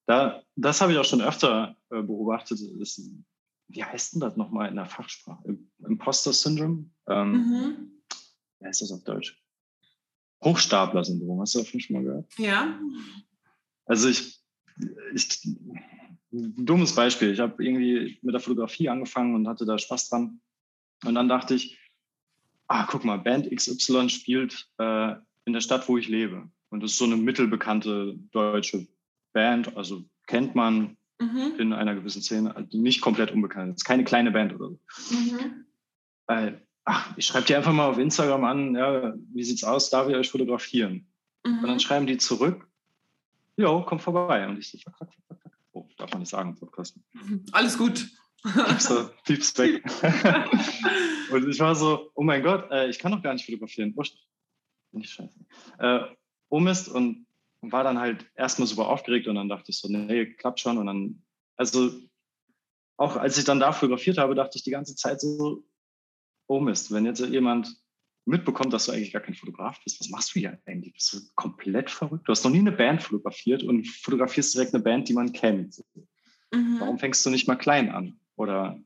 [0.06, 2.60] Da, das habe ich auch schon öfter äh, beobachtet.
[2.60, 3.00] Ist,
[3.68, 5.56] wie heißt denn das nochmal in der Fachsprache?
[5.86, 6.90] Imposter Syndrome?
[7.08, 7.92] Ähm, mhm.
[8.58, 9.40] Wie heißt das auf Deutsch?
[10.42, 11.40] Hochstapler-Syndrom.
[11.40, 12.26] Hast du davon schon mal gehört?
[12.36, 12.78] Ja.
[13.86, 14.40] Also ich,
[15.14, 15.48] ich
[16.30, 17.30] dummes Beispiel.
[17.30, 20.40] Ich habe irgendwie mit der Fotografie angefangen und hatte da Spaß dran.
[21.04, 21.78] Und dann dachte ich,
[22.68, 26.48] ah, guck mal, Band XY spielt äh, in der Stadt, wo ich lebe.
[26.70, 28.86] Und das ist so eine mittelbekannte deutsche
[29.32, 31.54] Band, also kennt man mhm.
[31.58, 33.74] in einer gewissen Szene, also nicht komplett unbekannt.
[33.74, 35.14] Das ist keine kleine Band oder so.
[35.14, 35.64] Mhm.
[36.28, 36.52] Äh,
[36.84, 40.16] ach, ich schreibe die einfach mal auf Instagram an, ja, wie sieht's aus, darf ich
[40.16, 41.06] euch fotografieren?
[41.44, 41.58] Mhm.
[41.58, 42.66] Und dann schreiben die zurück,
[43.56, 44.46] jo, komm vorbei.
[44.48, 45.52] Und ich so, fuck, fuck, fuck, fuck.
[45.72, 46.98] Oh, darf man nicht sagen, Podcast.
[47.52, 48.08] Alles gut.
[48.44, 49.82] Piepser, Pieps weg.
[51.32, 53.96] und ich war so, oh mein Gott, äh, ich kann doch gar nicht fotografieren.
[53.96, 54.18] Wurscht.
[54.92, 55.38] Nicht scheiße.
[55.78, 56.00] Äh,
[56.48, 57.26] um ist und
[57.62, 60.78] war dann halt erstmal super aufgeregt und dann dachte ich so, nee, klappt schon.
[60.78, 61.22] Und dann,
[61.56, 61.90] also
[62.96, 65.64] auch als ich dann da fotografiert habe, dachte ich die ganze Zeit so,
[66.46, 67.74] oh Mist, wenn jetzt jemand
[68.26, 70.94] mitbekommt, dass du eigentlich gar kein Fotograf bist, was machst du hier eigentlich?
[70.94, 72.26] Bist du komplett verrückt?
[72.28, 75.82] Du hast noch nie eine Band fotografiert und fotografierst direkt eine Band, die man kennt.
[76.52, 76.76] Mhm.
[76.80, 78.18] Warum fängst du nicht mal klein an?
[78.36, 78.80] Oder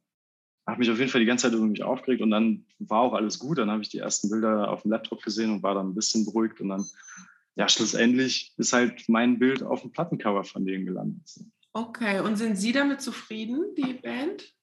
[0.66, 3.14] habe mich auf jeden Fall die ganze Zeit über mich aufgeregt und dann war auch
[3.14, 3.58] alles gut.
[3.58, 6.24] Dann habe ich die ersten Bilder auf dem Laptop gesehen und war dann ein bisschen
[6.24, 6.84] beruhigt und dann,
[7.56, 11.40] ja, schlussendlich ist halt mein Bild auf dem Plattencover von denen gelandet.
[11.72, 14.54] Okay, und sind Sie damit zufrieden, die Band?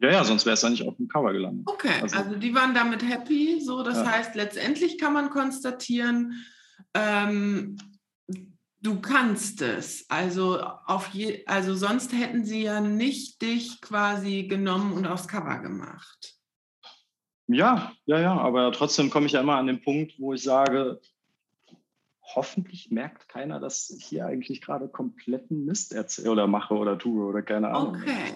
[0.00, 1.66] Ja, ja, sonst wäre es ja nicht auf dem Cover gelandet.
[1.68, 3.60] Okay, also, also die waren damit happy.
[3.60, 4.10] So, das ja.
[4.10, 6.42] heißt, letztendlich kann man konstatieren,
[6.94, 7.76] ähm,
[8.80, 10.08] du kannst es.
[10.08, 15.58] Also, auf je, also sonst hätten sie ja nicht dich quasi genommen und aufs Cover
[15.58, 16.34] gemacht.
[17.46, 21.00] Ja, ja, ja, aber trotzdem komme ich ja immer an den Punkt, wo ich sage,
[22.34, 27.24] hoffentlich merkt keiner, dass ich hier eigentlich gerade kompletten Mist erzähle oder mache oder tue
[27.24, 27.96] oder keine Ahnung.
[27.96, 28.32] Okay.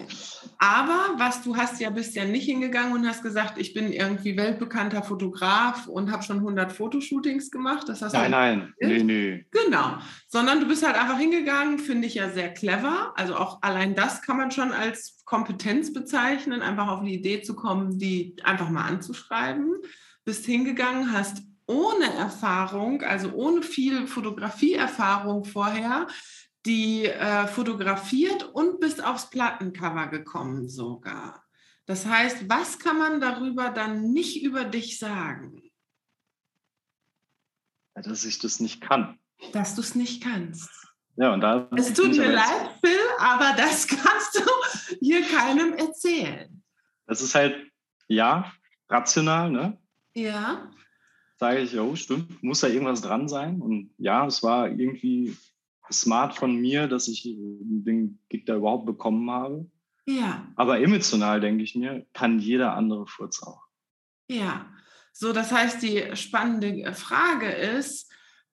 [0.57, 4.37] Aber was du hast ja bist ja nicht hingegangen und hast gesagt, ich bin irgendwie
[4.37, 7.87] weltbekannter Fotograf und habe schon 100 Fotoshootings gemacht.
[7.87, 9.45] Das hast nein, nein, nee, nee.
[9.51, 9.97] Genau.
[10.27, 13.13] Sondern du bist halt einfach hingegangen, finde ich ja sehr clever.
[13.15, 17.55] Also auch allein das kann man schon als Kompetenz bezeichnen, einfach auf die Idee zu
[17.55, 19.73] kommen, die einfach mal anzuschreiben.
[20.23, 26.07] Bist hingegangen, hast ohne Erfahrung, also ohne viel Fotografieerfahrung vorher,
[26.65, 31.43] die äh, fotografiert und bis aufs Plattencover gekommen sogar.
[31.85, 35.61] Das heißt, was kann man darüber dann nicht über dich sagen?
[37.93, 39.19] Dass ich das nicht kann.
[39.53, 40.69] Dass du es nicht kannst.
[41.17, 41.69] Ja, und da.
[41.75, 46.63] Es tut mir leid, Phil, aber das kannst du hier keinem erzählen.
[47.05, 47.71] Das ist halt,
[48.07, 48.51] ja,
[48.89, 49.77] rational, ne?
[50.13, 50.71] Ja.
[51.37, 53.61] Sage ich, oh, stimmt, muss da irgendwas dran sein.
[53.61, 55.35] Und ja, es war irgendwie
[55.91, 59.69] smart von mir, dass ich den Gig da überhaupt bekommen habe.
[60.05, 60.47] Ja.
[60.55, 63.63] Aber emotional, denke ich mir, kann jeder andere Furz auch.
[64.29, 64.65] Ja.
[65.11, 68.11] So, das heißt, die spannende Frage ist,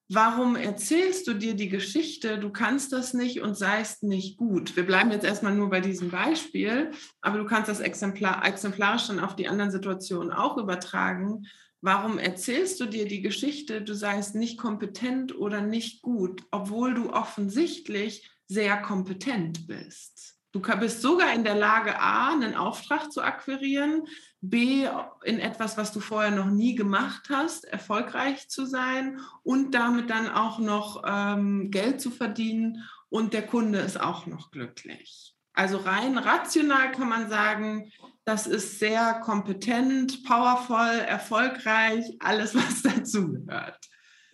[0.09, 4.75] warum erzählst du dir die Geschichte, du kannst das nicht und seist nicht gut?
[4.75, 6.91] Wir bleiben jetzt erstmal nur bei diesem Beispiel,
[7.21, 11.47] aber du kannst das exemplar, exemplarisch dann auf die anderen Situationen auch übertragen.
[11.85, 17.11] Warum erzählst du dir die Geschichte, du seist nicht kompetent oder nicht gut, obwohl du
[17.11, 20.37] offensichtlich sehr kompetent bist?
[20.53, 24.07] Du bist sogar in der Lage, A, einen Auftrag zu akquirieren,
[24.39, 24.87] B,
[25.25, 30.29] in etwas, was du vorher noch nie gemacht hast, erfolgreich zu sein und damit dann
[30.29, 35.35] auch noch ähm, Geld zu verdienen und der Kunde ist auch noch glücklich.
[35.53, 37.91] Also rein rational kann man sagen,
[38.25, 43.79] das ist sehr kompetent, powervoll, erfolgreich, alles, was dazugehört.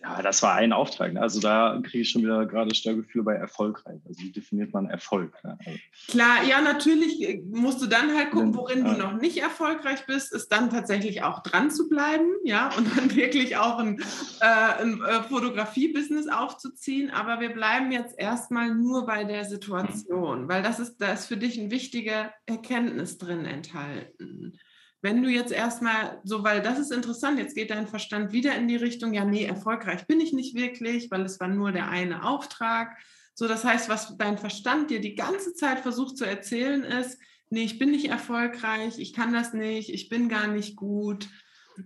[0.02, 1.12] Ja, das war ein Auftrag.
[1.12, 1.20] Ne?
[1.20, 4.00] Also da kriege ich schon wieder gerade Störgefühl bei erfolgreich.
[4.08, 5.34] Also wie definiert man Erfolg?
[5.44, 5.58] Ne?
[5.58, 8.94] Also Klar, ja, natürlich äh, musst du dann halt gucken, worin ja.
[8.94, 13.14] du noch nicht erfolgreich bist, ist dann tatsächlich auch dran zu bleiben, ja, und dann
[13.14, 14.00] wirklich auch ein,
[14.40, 17.10] äh, ein äh, Fotografie-Business aufzuziehen.
[17.10, 21.36] Aber wir bleiben jetzt erstmal nur bei der Situation, weil das ist, da ist für
[21.36, 24.58] dich eine wichtige Erkenntnis drin enthalten.
[25.02, 28.68] Wenn du jetzt erstmal so, weil das ist interessant, jetzt geht dein Verstand wieder in
[28.68, 32.24] die Richtung, ja, nee, erfolgreich bin ich nicht wirklich, weil es war nur der eine
[32.24, 32.98] Auftrag.
[33.34, 37.64] So, das heißt, was dein Verstand dir die ganze Zeit versucht zu erzählen ist, nee,
[37.64, 41.28] ich bin nicht erfolgreich, ich kann das nicht, ich bin gar nicht gut,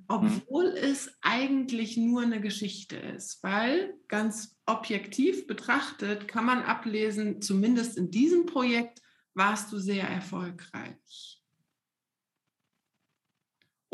[0.08, 0.76] obwohl mhm.
[0.76, 8.10] es eigentlich nur eine Geschichte ist, weil ganz objektiv betrachtet kann man ablesen, zumindest in
[8.10, 9.00] diesem Projekt
[9.34, 11.43] warst du sehr erfolgreich.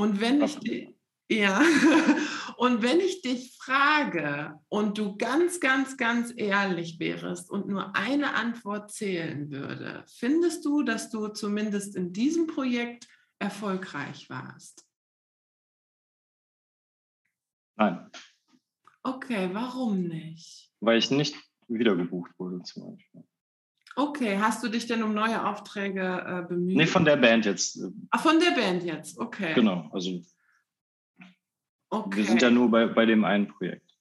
[0.01, 0.89] Und wenn ich dich,
[1.31, 1.61] ja,
[2.57, 8.33] und wenn ich dich frage und du ganz, ganz, ganz ehrlich wärst und nur eine
[8.33, 13.09] Antwort zählen würde, findest du, dass du zumindest in diesem Projekt
[13.39, 14.87] erfolgreich warst?
[17.77, 18.11] Nein.
[19.03, 20.73] Okay, warum nicht?
[20.81, 21.37] Weil ich nicht
[21.69, 23.23] wiedergebucht wurde zum Beispiel.
[24.01, 26.75] Okay, hast du dich denn um neue Aufträge äh, bemüht?
[26.75, 27.79] Nee, von der Band jetzt.
[28.09, 29.53] Ach, von der Band jetzt, okay.
[29.53, 30.23] Genau, also
[31.91, 32.17] okay.
[32.17, 33.93] wir sind ja nur bei, bei dem einen Projekt.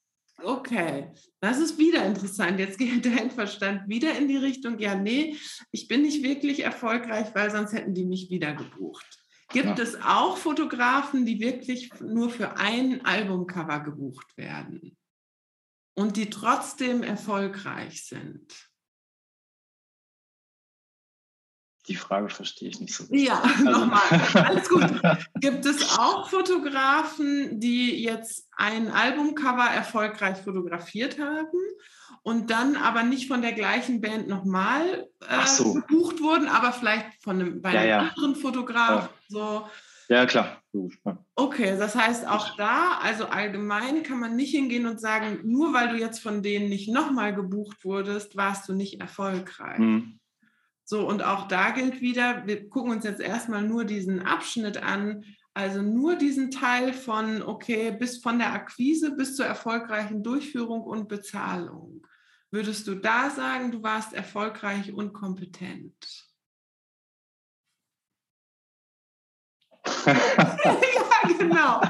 [0.42, 2.62] Okay, das ist wieder interessant.
[2.62, 5.36] Jetzt geht dein Verstand wieder in die Richtung, ja, nee,
[5.72, 9.06] ich bin nicht wirklich erfolgreich, weil sonst hätten die mich wieder gebucht.
[9.50, 9.84] Gibt ja.
[9.84, 14.96] es auch Fotografen, die wirklich nur für ein Albumcover gebucht werden
[15.94, 18.68] und die trotzdem erfolgreich sind?
[21.89, 23.04] Die Frage verstehe ich nicht so.
[23.06, 23.28] Richtig.
[23.28, 23.63] Ja, also.
[23.63, 24.45] nochmal.
[24.45, 24.84] Alles gut.
[25.36, 31.58] Gibt es auch Fotografen, die jetzt ein Albumcover erfolgreich fotografiert haben
[32.21, 35.73] und dann aber nicht von der gleichen Band nochmal äh, so.
[35.73, 37.99] gebucht wurden, aber vielleicht von einem, bei einem ja, ja.
[37.99, 39.10] anderen Fotograf?
[39.10, 39.10] Ja.
[39.30, 39.67] So.
[40.10, 40.62] Ja, klar.
[41.36, 45.89] Okay, das heißt auch da, also allgemein kann man nicht hingehen und sagen, nur weil
[45.89, 49.80] du jetzt von denen nicht nochmal gebucht wurdest, warst du nicht erfolgreich.
[49.80, 50.18] Mhm.
[50.89, 55.23] So, und auch da gilt wieder, wir gucken uns jetzt erstmal nur diesen Abschnitt an,
[55.54, 61.08] also nur diesen Teil von, okay, bis von der Akquise bis zur erfolgreichen Durchführung und
[61.08, 62.08] Bezahlung.
[62.49, 65.93] Würdest du da sagen, du warst erfolgreich und kompetent?
[70.08, 70.80] ja,
[71.38, 71.82] genau.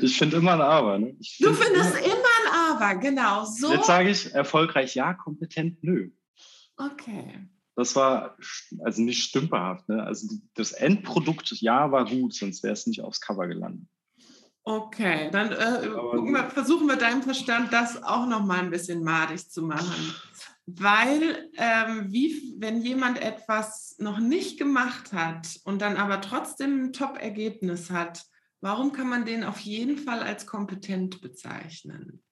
[0.00, 0.98] Ich finde immer ein Aber.
[0.98, 1.18] Ne?
[1.18, 3.44] du findest immer, immer ein Aber, genau.
[3.44, 3.74] So.
[3.74, 6.12] Jetzt sage ich erfolgreich ja, kompetent nö.
[6.78, 7.48] Okay.
[7.74, 8.36] Das war
[8.80, 9.88] also nicht stümperhaft.
[9.88, 10.02] Ne?
[10.02, 13.86] Also das Endprodukt, ja, war gut, sonst wäre es nicht aufs Cover gelandet.
[14.64, 19.48] Okay, dann äh, wir, versuchen wir deinem Verstand das auch noch mal ein bisschen madig
[19.48, 20.14] zu machen.
[20.66, 26.92] Weil, ähm, wie, wenn jemand etwas noch nicht gemacht hat und dann aber trotzdem ein
[26.92, 28.26] Top-Ergebnis hat,
[28.60, 32.22] warum kann man den auf jeden Fall als kompetent bezeichnen?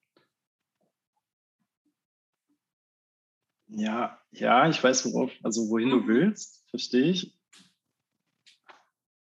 [3.68, 6.08] Ja, ja, ich weiß, worauf, also wohin du mhm.
[6.08, 7.36] willst, verstehe ich.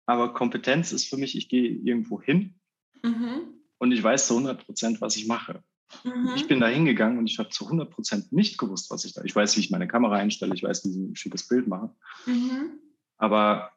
[0.07, 2.55] Aber Kompetenz ist für mich, ich gehe irgendwo hin
[3.03, 3.55] mhm.
[3.79, 5.63] und ich weiß zu 100 Prozent, was ich mache.
[6.05, 6.33] Mhm.
[6.37, 9.23] Ich bin da hingegangen und ich habe zu 100 Prozent nicht gewusst, was ich da.
[9.25, 11.95] Ich weiß, wie ich meine Kamera einstelle, ich weiß, wie ich ein schickes Bild mache.
[12.27, 12.81] Mhm.
[13.19, 13.71] Aber,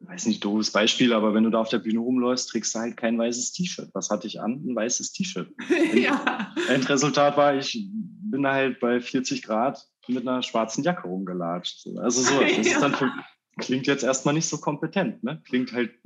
[0.00, 2.96] weiß nicht, doofes Beispiel, aber wenn du da auf der Bühne rumläufst, trägst du halt
[2.96, 3.90] kein weißes T-Shirt.
[3.92, 4.64] Was hatte ich an?
[4.66, 5.54] Ein weißes T-Shirt.
[5.94, 6.52] ja.
[6.68, 7.88] Endresultat war, ich
[8.30, 11.86] bin halt bei 40 Grad mit einer schwarzen Jacke rumgelatscht.
[11.98, 13.12] Also so, das ist dann für,
[13.58, 15.42] klingt jetzt erstmal nicht so kompetent, ne?
[15.44, 15.98] Klingt halt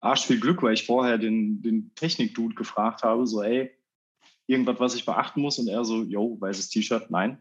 [0.00, 3.70] arsch viel Glück, weil ich vorher den, den Technik-Dude gefragt habe, so, ey,
[4.46, 5.58] irgendwas, was ich beachten muss?
[5.58, 7.40] Und er so, yo, weißes T-Shirt, nein.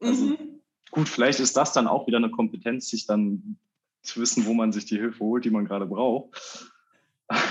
[0.00, 0.60] Also, mhm.
[0.90, 3.58] Gut, vielleicht ist das dann auch wieder eine Kompetenz, sich dann
[4.02, 6.70] zu wissen, wo man sich die Hilfe holt, die man gerade braucht.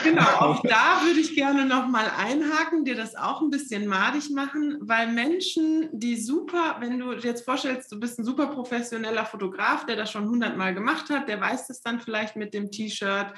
[0.03, 4.77] Genau, auch da würde ich gerne nochmal einhaken, dir das auch ein bisschen madig machen,
[4.81, 9.85] weil Menschen, die super, wenn du dir jetzt vorstellst, du bist ein super professioneller Fotograf,
[9.85, 13.33] der das schon hundertmal gemacht hat, der weiß das dann vielleicht mit dem T-Shirt.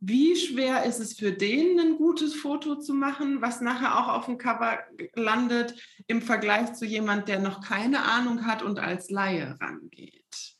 [0.00, 4.26] Wie schwer ist es für den, ein gutes Foto zu machen, was nachher auch auf
[4.26, 4.78] dem Cover
[5.14, 5.74] landet,
[6.06, 10.54] im Vergleich zu jemand, der noch keine Ahnung hat und als Laie rangeht?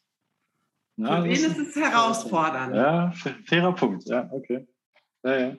[0.97, 2.75] Ja, für wen ist es herausfordernd?
[2.75, 3.12] Ja,
[3.47, 4.67] fairer Punkt, ja, okay.
[5.25, 5.57] Ja, ja.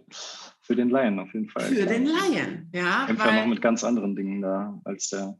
[0.62, 1.63] Für den Laien auf jeden Fall.
[1.63, 3.06] Für den Laien, ja.
[3.08, 5.38] Kämpft ja noch mit ganz anderen Dingen da als der.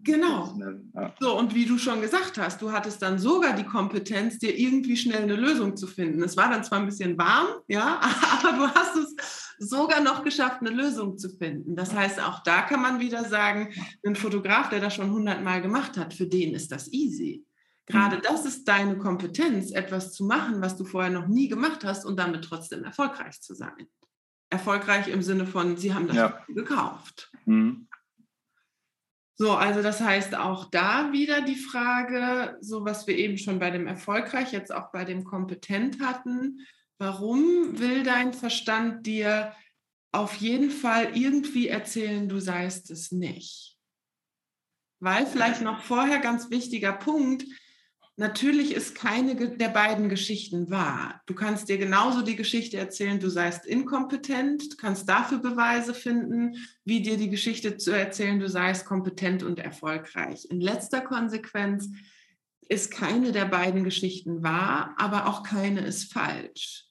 [0.00, 0.58] Genau.
[0.94, 1.14] Ja.
[1.20, 4.96] So, und wie du schon gesagt hast, du hattest dann sogar die Kompetenz, dir irgendwie
[4.96, 6.22] schnell eine Lösung zu finden.
[6.22, 8.00] Es war dann zwar ein bisschen warm, ja,
[8.42, 11.76] aber du hast es sogar noch geschafft, eine Lösung zu finden.
[11.76, 13.68] Das heißt, auch da kann man wieder sagen,
[14.04, 17.44] ein Fotograf, der das schon hundertmal gemacht hat, für den ist das easy.
[17.86, 22.06] Gerade das ist deine Kompetenz, etwas zu machen, was du vorher noch nie gemacht hast
[22.06, 23.88] und damit trotzdem erfolgreich zu sein.
[24.48, 26.44] Erfolgreich im Sinne von, sie haben das ja.
[26.48, 27.30] gekauft.
[27.44, 27.88] Mhm.
[29.36, 33.70] So, also das heißt auch da wieder die Frage, so was wir eben schon bei
[33.70, 36.60] dem Erfolgreich, jetzt auch bei dem Kompetent hatten,
[36.98, 39.54] warum will dein Verstand dir
[40.12, 43.76] auf jeden Fall irgendwie erzählen, du seist es nicht?
[45.00, 47.44] Weil vielleicht noch vorher ganz wichtiger Punkt,
[48.16, 51.22] natürlich ist keine der beiden Geschichten wahr.
[51.26, 56.56] Du kannst dir genauso die Geschichte erzählen, du seist inkompetent, du kannst dafür Beweise finden,
[56.84, 60.46] wie dir die Geschichte zu erzählen, du seist kompetent und erfolgreich.
[60.50, 61.90] In letzter Konsequenz
[62.68, 66.86] ist keine der beiden Geschichten wahr, aber auch keine ist falsch.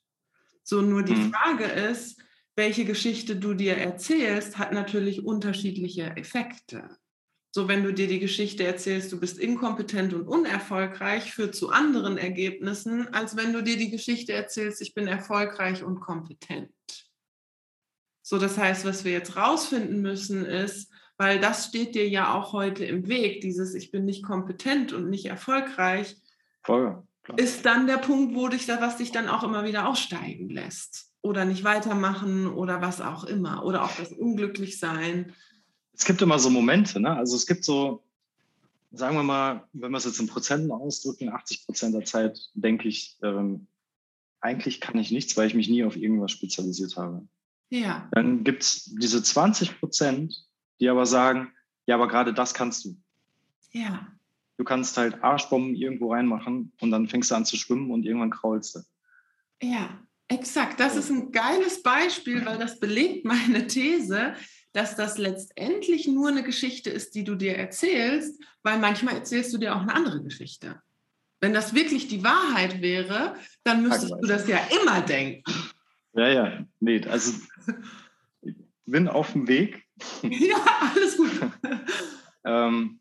[0.64, 1.34] So nur die mhm.
[1.34, 2.22] Frage ist,
[2.56, 6.98] welche Geschichte du dir erzählst, hat natürlich unterschiedliche Effekte.
[7.56, 12.18] So, wenn du dir die Geschichte erzählst, du bist inkompetent und unerfolgreich, führt zu anderen
[12.18, 16.72] Ergebnissen, als wenn du dir die Geschichte erzählst, ich bin erfolgreich und kompetent.
[18.24, 22.54] So, das heißt, was wir jetzt rausfinden müssen ist, weil das steht dir ja auch
[22.54, 26.18] heute im Weg, dieses ich bin nicht kompetent und nicht erfolgreich,
[26.64, 27.04] Voll,
[27.38, 31.12] ist dann der Punkt, wo dich da, was dich dann auch immer wieder aussteigen lässt
[31.22, 35.36] oder nicht weitermachen oder was auch immer oder auch das Unglücklichsein
[35.94, 37.16] es gibt immer so Momente, ne?
[37.16, 38.04] Also es gibt so,
[38.92, 42.88] sagen wir mal, wenn wir es jetzt in Prozenten ausdrücken, 80 Prozent der Zeit denke
[42.88, 43.68] ich, ähm,
[44.42, 47.26] eigentlich kann ich nichts, weil ich mich nie auf irgendwas spezialisiert habe.
[47.70, 48.10] Ja.
[48.12, 50.46] Dann gibt es diese 20 Prozent,
[50.80, 51.52] die aber sagen,
[51.86, 52.98] ja, aber gerade das kannst du.
[53.72, 54.08] Ja.
[54.58, 58.30] Du kannst halt Arschbomben irgendwo reinmachen und dann fängst du an zu schwimmen und irgendwann
[58.30, 58.80] kraulst du.
[59.62, 60.80] Ja, exakt.
[60.80, 64.36] Das ist ein geiles Beispiel, weil das belegt meine These,
[64.74, 69.58] dass das letztendlich nur eine Geschichte ist, die du dir erzählst, weil manchmal erzählst du
[69.60, 70.82] dir auch eine andere Geschichte.
[71.40, 75.44] Wenn das wirklich die Wahrheit wäre, dann müsstest du das ja immer denken.
[76.14, 77.34] Ja, ja, nee, also
[78.42, 78.56] ich
[78.86, 79.86] bin auf dem Weg.
[80.24, 81.32] ja, alles gut.
[82.46, 83.00] ähm,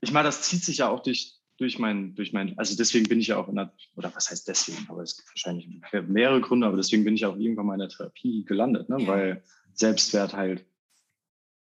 [0.00, 3.20] ich meine, das zieht sich ja auch durch, durch mein, durch mein, also deswegen bin
[3.20, 5.68] ich ja auch in der, oder was heißt deswegen, aber es gibt wahrscheinlich
[6.08, 9.06] mehrere Gründe, aber deswegen bin ich auch irgendwann mal in der Therapie gelandet, ne?
[9.06, 9.42] Weil
[9.78, 10.64] Selbstwert halt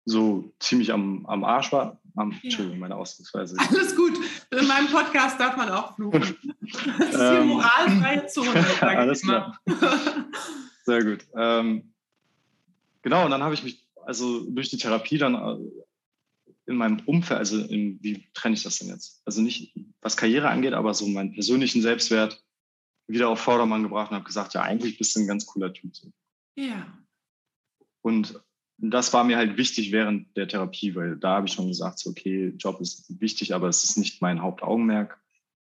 [0.05, 2.01] so ziemlich am, am Arsch war.
[2.17, 2.39] Am, ja.
[2.43, 3.57] Entschuldigung, meine Ausdrucksweise.
[3.71, 4.19] Alles gut.
[4.51, 6.37] In meinem Podcast darf man auch fluchen.
[6.99, 8.65] Das ist hier ähm, moralfreie Zone.
[8.81, 9.59] Alles klar.
[10.85, 11.27] Sehr gut.
[11.37, 11.93] Ähm,
[13.03, 15.59] genau, und dann habe ich mich also durch die Therapie dann äh,
[16.67, 19.21] in meinem Umfeld, also in, wie trenne ich das denn jetzt?
[19.25, 22.43] Also nicht, was Karriere angeht, aber so meinen persönlichen Selbstwert
[23.07, 25.93] wieder auf Vordermann gebracht und habe gesagt, ja, eigentlich bist du ein ganz cooler Typ.
[26.57, 26.87] Ja.
[28.03, 28.41] Und
[28.79, 32.11] das war mir halt wichtig während der Therapie, weil da habe ich schon gesagt, so,
[32.11, 35.19] okay, Job ist wichtig, aber es ist nicht mein Hauptaugenmerk.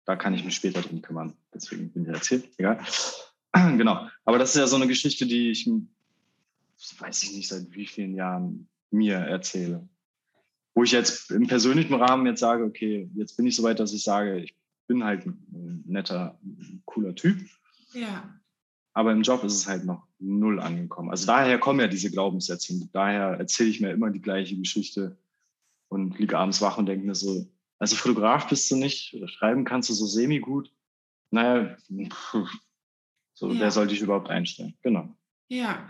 [0.05, 1.33] Da kann ich mich später drum kümmern.
[1.53, 2.49] Deswegen bin ich erzählt.
[2.57, 2.79] Egal.
[3.53, 4.07] genau.
[4.23, 5.69] Aber das ist ja so eine Geschichte, die ich,
[6.99, 9.89] weiß ich nicht, seit wie vielen Jahren mir erzähle.
[10.75, 13.93] Wo ich jetzt im persönlichen Rahmen jetzt sage, okay, jetzt bin ich so weit, dass
[13.93, 16.39] ich sage, ich bin halt ein netter,
[16.85, 17.39] cooler Typ.
[17.93, 18.39] Ja.
[18.93, 21.09] Aber im Job ist es halt noch null angekommen.
[21.11, 22.73] Also daher kommen ja diese Glaubenssätze.
[22.73, 25.17] Und daher erzähle ich mir immer die gleiche Geschichte
[25.89, 27.47] und liege abends wach und denke mir so,
[27.79, 30.71] also Fotograf bist du nicht, oder schreiben kannst du so semi gut,
[31.31, 31.77] Naja,
[33.33, 33.59] so, ja.
[33.59, 34.75] wer sollte ich überhaupt einstellen?
[34.81, 35.15] Genau.
[35.49, 35.89] Ja,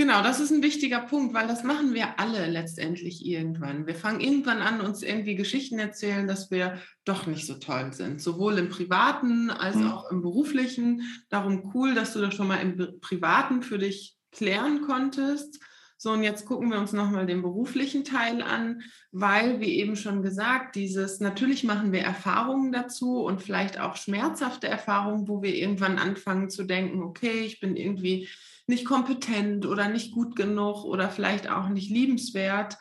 [0.00, 3.86] Genau, das ist ein wichtiger Punkt, weil das machen wir alle letztendlich irgendwann.
[3.86, 8.18] Wir fangen irgendwann an, uns irgendwie Geschichten erzählen, dass wir doch nicht so toll sind,
[8.18, 9.88] sowohl im privaten als mhm.
[9.88, 11.02] auch im beruflichen.
[11.28, 15.60] Darum cool, dass du das schon mal im privaten für dich klären konntest.
[15.98, 18.80] So, und jetzt gucken wir uns nochmal den beruflichen Teil an,
[19.12, 24.66] weil, wie eben schon gesagt, dieses, natürlich machen wir Erfahrungen dazu und vielleicht auch schmerzhafte
[24.66, 28.30] Erfahrungen, wo wir irgendwann anfangen zu denken, okay, ich bin irgendwie
[28.70, 32.78] nicht kompetent oder nicht gut genug oder vielleicht auch nicht liebenswert.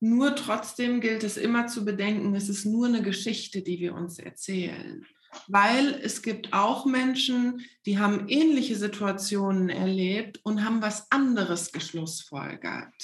[0.00, 4.18] Nur trotzdem gilt es immer zu bedenken, es ist nur eine Geschichte, die wir uns
[4.18, 5.04] erzählen.
[5.48, 12.94] Weil es gibt auch Menschen, die haben ähnliche Situationen erlebt und haben was anderes geschlussfolgert.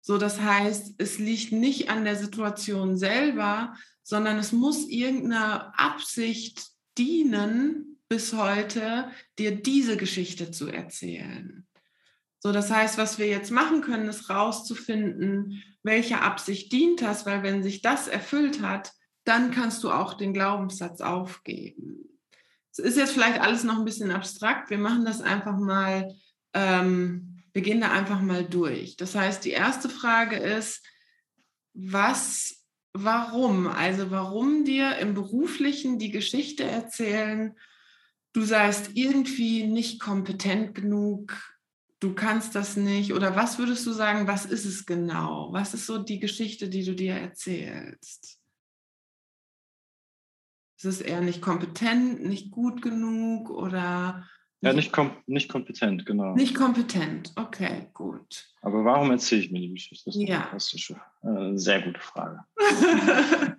[0.00, 6.64] So, das heißt, es liegt nicht an der Situation selber, sondern es muss irgendeiner Absicht
[6.96, 11.66] dienen, bis heute, dir diese Geschichte zu erzählen.
[12.38, 17.42] So, das heißt, was wir jetzt machen können, ist rauszufinden, welche Absicht dient das, weil
[17.42, 18.92] wenn sich das erfüllt hat,
[19.24, 22.20] dann kannst du auch den Glaubenssatz aufgeben.
[22.70, 24.70] Es ist jetzt vielleicht alles noch ein bisschen abstrakt.
[24.70, 26.14] Wir machen das einfach mal,
[26.52, 28.96] ähm, wir gehen da einfach mal durch.
[28.96, 30.86] Das heißt, die erste Frage ist,
[31.72, 33.66] was, warum?
[33.66, 37.56] Also warum dir im beruflichen die Geschichte erzählen,
[38.36, 41.56] du seist irgendwie nicht kompetent genug,
[42.00, 43.14] du kannst das nicht?
[43.14, 45.48] Oder was würdest du sagen, was ist es genau?
[45.52, 48.38] Was ist so die Geschichte, die du dir erzählst?
[50.76, 54.28] Ist es eher nicht kompetent, nicht gut genug oder?
[54.60, 56.34] Ja, nicht, kom nicht kompetent, genau.
[56.34, 58.50] Nicht kompetent, okay, gut.
[58.60, 60.10] Aber warum erzähle ich mir die Geschichte?
[60.10, 61.00] Das ist ja.
[61.22, 62.40] eine äh, sehr gute Frage.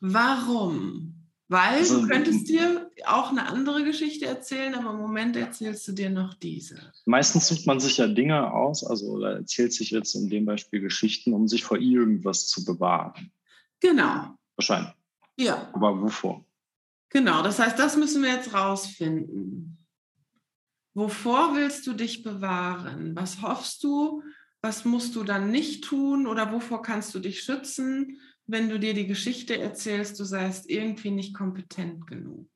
[0.00, 1.11] warum?
[1.52, 5.92] Weil also, du könntest dir auch eine andere Geschichte erzählen, aber im Moment erzählst du
[5.92, 6.80] dir noch diese.
[7.04, 10.80] Meistens sucht man sich ja Dinge aus, also oder erzählt sich jetzt in dem Beispiel
[10.80, 13.30] Geschichten, um sich vor irgendwas zu bewahren.
[13.80, 14.34] Genau.
[14.56, 14.94] Wahrscheinlich.
[15.36, 15.70] Ja.
[15.74, 16.42] Aber wovor?
[17.10, 19.76] Genau, das heißt, das müssen wir jetzt rausfinden.
[20.94, 23.14] Wovor willst du dich bewahren?
[23.14, 24.22] Was hoffst du?
[24.62, 26.26] Was musst du dann nicht tun?
[26.26, 28.18] Oder wovor kannst du dich schützen?
[28.46, 32.48] Wenn du dir die Geschichte erzählst, du seist irgendwie nicht kompetent genug?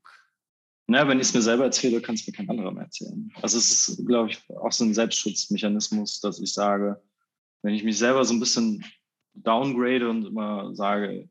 [0.89, 3.33] Naja, wenn ich es mir selber erzähle, kann es mir kein anderer mehr erzählen.
[3.43, 7.03] Also es ist, glaube ich, auch so ein Selbstschutzmechanismus, dass ich sage,
[7.63, 8.85] wenn ich mich selber so ein bisschen
[9.35, 11.29] downgrade und immer sage,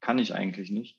[0.00, 0.98] kann ich eigentlich nicht,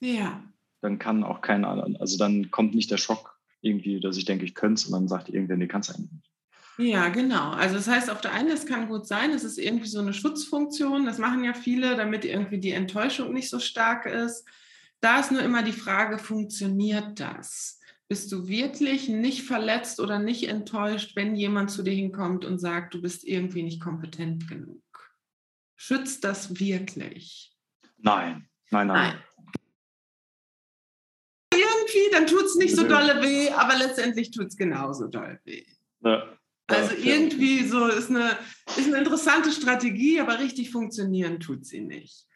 [0.00, 0.42] ja.
[0.80, 4.44] dann kann auch kein anderer, also dann kommt nicht der Schock irgendwie, dass ich denke,
[4.44, 6.33] ich könnte es und dann sagt irgendwer, nee, kannst du eigentlich nicht.
[6.78, 7.50] Ja, genau.
[7.50, 10.12] Also das heißt, auf der einen, es kann gut sein, es ist irgendwie so eine
[10.12, 11.06] Schutzfunktion.
[11.06, 14.44] Das machen ja viele, damit irgendwie die Enttäuschung nicht so stark ist.
[15.00, 17.80] Da ist nur immer die Frage, funktioniert das?
[18.08, 22.94] Bist du wirklich nicht verletzt oder nicht enttäuscht, wenn jemand zu dir hinkommt und sagt,
[22.94, 24.82] du bist irgendwie nicht kompetent genug?
[25.76, 27.54] Schützt das wirklich?
[27.98, 29.14] Nein, nein, nein.
[29.14, 29.22] nein.
[31.52, 35.64] Irgendwie, dann tut es nicht so dolle weh, aber letztendlich tut es genauso doll weh.
[36.02, 36.36] Ja.
[36.66, 38.38] Also irgendwie so ist eine,
[38.76, 42.26] ist eine interessante Strategie, aber richtig funktionieren tut sie nicht.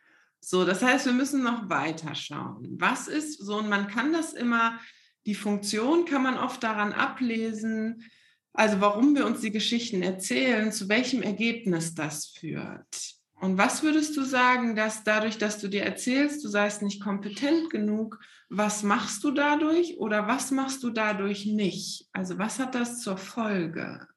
[0.41, 2.77] So, das heißt, wir müssen noch weiter schauen.
[2.79, 4.79] Was ist so, und man kann das immer,
[5.27, 8.05] die Funktion kann man oft daran ablesen,
[8.53, 13.15] also warum wir uns die Geschichten erzählen, zu welchem Ergebnis das führt.
[13.41, 17.71] Und was würdest du sagen, dass dadurch, dass du dir erzählst, du seist nicht kompetent
[17.71, 18.19] genug,
[18.49, 22.09] was machst du dadurch oder was machst du dadurch nicht?
[22.13, 24.09] Also was hat das zur Folge?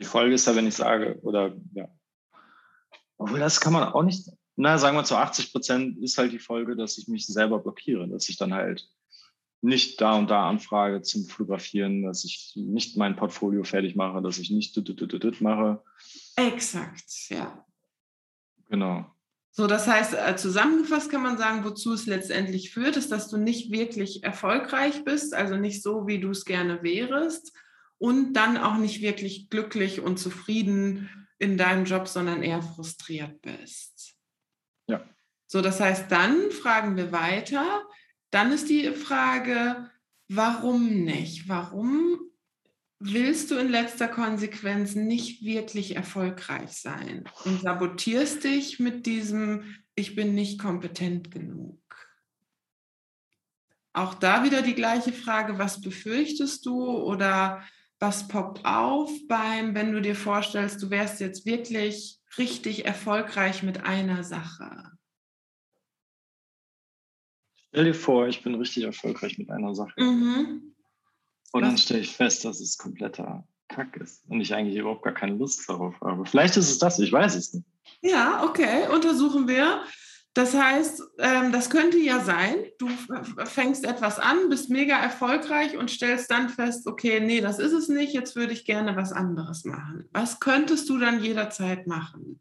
[0.00, 1.88] Die Folge ist ja, wenn ich sage, oder ja.
[3.16, 6.38] Obwohl, das kann man auch nicht, na, sagen wir zu 80 Prozent ist halt die
[6.38, 8.88] Folge, dass ich mich selber blockiere, dass ich dann halt
[9.60, 14.38] nicht da und da anfrage zum Fotografieren, dass ich nicht mein Portfolio fertig mache, dass
[14.38, 14.76] ich nicht
[15.40, 15.82] mache.
[16.36, 17.66] Exakt, ja.
[18.68, 19.06] Genau.
[19.50, 23.36] So, das heißt, äh, zusammengefasst kann man sagen, wozu es letztendlich führt, ist, dass du
[23.36, 27.52] nicht wirklich erfolgreich bist, also nicht so, wie du es gerne wärst
[27.98, 34.16] und dann auch nicht wirklich glücklich und zufrieden in deinem Job, sondern eher frustriert bist.
[34.86, 35.04] Ja.
[35.46, 37.82] So, das heißt, dann fragen wir weiter.
[38.30, 39.90] Dann ist die Frage,
[40.28, 41.48] warum nicht?
[41.48, 42.18] Warum
[43.00, 50.14] willst du in letzter Konsequenz nicht wirklich erfolgreich sein und sabotierst dich mit diesem, ich
[50.14, 51.78] bin nicht kompetent genug?
[53.92, 57.64] Auch da wieder die gleiche Frage, was befürchtest du oder
[58.00, 63.84] was poppt auf beim, wenn du dir vorstellst, du wärst jetzt wirklich richtig erfolgreich mit
[63.84, 64.92] einer Sache?
[67.68, 70.00] Stell dir vor, ich bin richtig erfolgreich mit einer Sache.
[70.00, 70.74] Mhm.
[71.52, 75.14] Und dann stelle ich fest, dass es kompletter Kack ist und ich eigentlich überhaupt gar
[75.14, 76.24] keine Lust darauf habe.
[76.24, 77.66] Vielleicht ist es das, ich weiß es nicht.
[78.00, 79.82] Ja, okay, untersuchen wir.
[80.34, 82.88] Das heißt, ähm, das könnte ja sein, du
[83.46, 87.88] fängst etwas an, bist mega erfolgreich und stellst dann fest, okay, nee, das ist es
[87.88, 90.08] nicht, jetzt würde ich gerne was anderes machen.
[90.12, 92.40] Was könntest du dann jederzeit machen?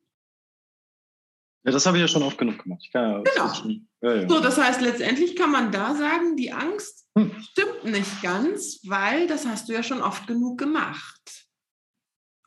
[1.63, 2.87] Ja, das habe ich ja schon oft genug gemacht.
[2.93, 3.53] Ja, genau.
[3.53, 4.29] Schon, ja, ja.
[4.29, 7.31] So, das heißt, letztendlich kann man da sagen, die Angst hm.
[7.41, 11.47] stimmt nicht ganz, weil das hast du ja schon oft genug gemacht.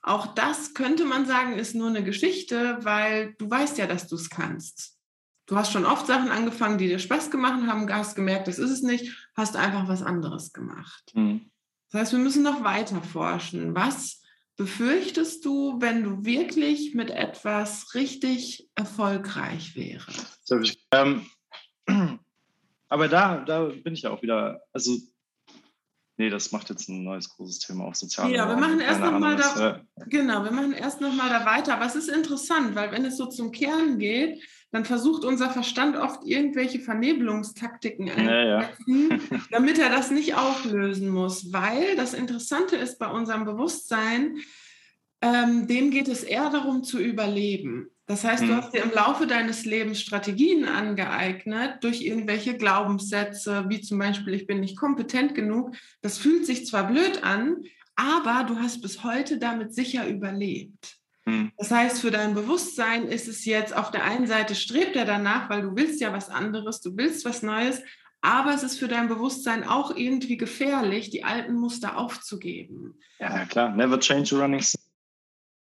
[0.02, 4.14] Auch das könnte man sagen, ist nur eine Geschichte, weil du weißt ja, dass du
[4.16, 4.99] es kannst.
[5.50, 8.70] Du hast schon oft Sachen angefangen, die dir Spaß gemacht haben, hast gemerkt, das ist
[8.70, 11.10] es nicht, hast einfach was anderes gemacht.
[11.12, 11.50] Mhm.
[11.90, 13.74] Das heißt, wir müssen noch weiter forschen.
[13.74, 14.22] Was
[14.56, 20.54] befürchtest du, wenn du wirklich mit etwas richtig erfolgreich wärst?
[20.92, 21.26] Ähm,
[22.88, 24.98] aber da, da bin ich ja auch wieder, also
[26.16, 29.36] Nee, das macht jetzt ein neues großes Thema auf soziale Ja, wir machen erst nochmal
[29.36, 31.74] da, genau, wir machen erst noch mal da weiter.
[31.74, 34.38] Aber es ist interessant, weil wenn es so zum Kern geht,
[34.72, 39.40] dann versucht unser Verstand oft irgendwelche Vernebelungstaktiken einzusetzen, ja, ja.
[39.50, 41.52] damit er das nicht auflösen muss.
[41.52, 44.36] Weil das Interessante ist bei unserem Bewusstsein,
[45.22, 47.90] ähm, dem geht es eher darum zu überleben.
[48.06, 48.56] Das heißt, du hm.
[48.56, 54.46] hast dir im Laufe deines Lebens Strategien angeeignet durch irgendwelche Glaubenssätze, wie zum Beispiel, ich
[54.46, 55.76] bin nicht kompetent genug.
[56.00, 57.62] Das fühlt sich zwar blöd an,
[57.96, 60.99] aber du hast bis heute damit sicher überlebt.
[61.30, 61.52] Hm.
[61.56, 65.48] Das heißt, für dein Bewusstsein ist es jetzt auf der einen Seite strebt er danach,
[65.48, 67.82] weil du willst ja was anderes, du willst was Neues,
[68.20, 72.98] aber es ist für dein Bewusstsein auch irgendwie gefährlich, die alten Muster aufzugeben.
[73.18, 73.74] Ja, klar.
[73.74, 74.62] Never change a running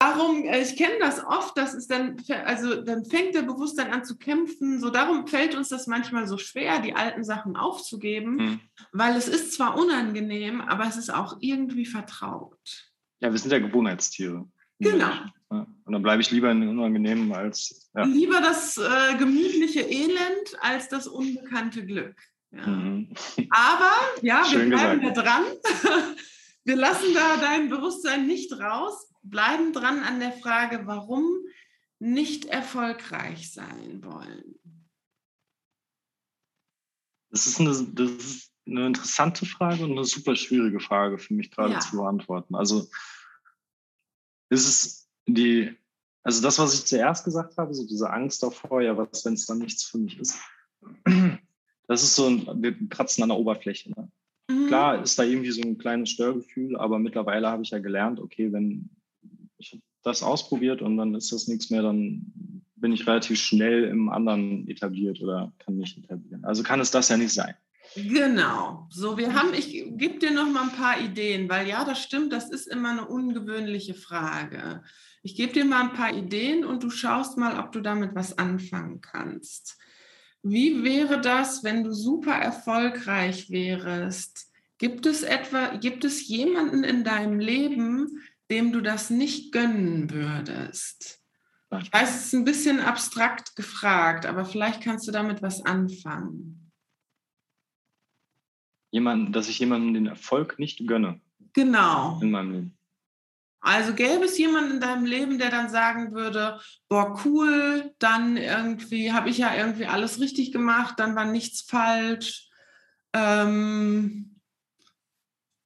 [0.01, 4.03] Darum, äh, ich kenne das oft, das ist dann, also dann fängt der Bewusstsein an
[4.03, 4.81] zu kämpfen.
[4.81, 8.61] So darum fällt uns das manchmal so schwer, die alten Sachen aufzugeben, hm.
[8.93, 12.91] weil es ist zwar unangenehm, aber es ist auch irgendwie vertraut.
[13.21, 14.49] Ja, wir sind ja Gewohnheitstiere.
[14.81, 15.13] Genau.
[15.49, 17.91] Und dann bleibe ich lieber in den Unangenehmen als.
[17.95, 18.05] Ja.
[18.05, 22.17] Lieber das äh, gemütliche Elend als das unbekannte Glück.
[22.53, 22.67] Ja.
[22.67, 23.13] Mhm.
[23.51, 25.17] Aber ja, wir bleiben gesagt.
[25.17, 25.45] da dran.
[26.65, 31.25] wir lassen da dein Bewusstsein nicht raus bleiben dran an der Frage, warum
[31.99, 34.57] nicht erfolgreich sein wollen.
[37.31, 41.51] Das ist eine, das ist eine interessante Frage und eine super schwierige Frage für mich
[41.51, 41.81] gerade ja.
[41.81, 42.55] zu beantworten.
[42.55, 42.89] Also
[44.51, 45.75] ist es die,
[46.23, 49.47] also das, was ich zuerst gesagt habe, so diese Angst davor, ja, was, wenn es
[49.47, 50.37] dann nichts für mich ist,
[51.87, 53.91] das ist so ein, wir kratzen an der Oberfläche.
[53.91, 54.11] Ne?
[54.51, 54.67] Mhm.
[54.67, 58.53] Klar ist da irgendwie so ein kleines Störgefühl, aber mittlerweile habe ich ja gelernt, okay,
[58.53, 58.91] wenn
[59.57, 62.33] ich das ausprobiert und dann ist das nichts mehr, dann
[62.77, 66.45] bin ich relativ schnell im anderen etabliert oder kann mich etablieren.
[66.45, 67.55] Also kann es das ja nicht sein.
[67.97, 68.87] Genau.
[68.91, 72.33] So, wir haben, ich gebe dir noch mal ein paar Ideen, weil ja, das stimmt,
[72.33, 74.83] das ist immer eine ungewöhnliche Frage.
[75.23, 78.39] Ich gebe dir mal ein paar Ideen und du schaust mal, ob du damit was
[78.39, 79.77] anfangen kannst.
[80.43, 84.51] Wie wäre das, wenn du super erfolgreich wärst?
[84.79, 91.19] Gibt es etwa, gibt es jemanden in deinem Leben, dem du das nicht gönnen würdest?
[91.83, 96.60] Ich weiß, es ist ein bisschen abstrakt gefragt, aber vielleicht kannst du damit was anfangen.
[98.91, 101.21] Jemanden, dass ich jemandem den Erfolg nicht gönne.
[101.53, 102.19] Genau.
[102.21, 102.79] In meinem Leben.
[103.61, 109.13] Also gäbe es jemanden in deinem Leben, der dann sagen würde, boah, cool, dann irgendwie
[109.13, 112.49] habe ich ja irgendwie alles richtig gemacht, dann war nichts falsch.
[113.13, 114.31] Ähm,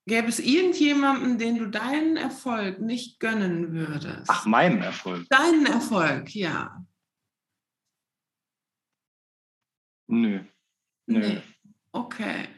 [0.07, 4.29] Gäbe es irgendjemanden, den du deinen Erfolg nicht gönnen würdest?
[4.29, 5.27] Ach, meinen Erfolg.
[5.31, 6.85] Deinen Erfolg, ja.
[10.07, 10.41] Nö.
[11.07, 11.19] Nö.
[11.19, 11.43] Nee.
[11.93, 12.49] Okay.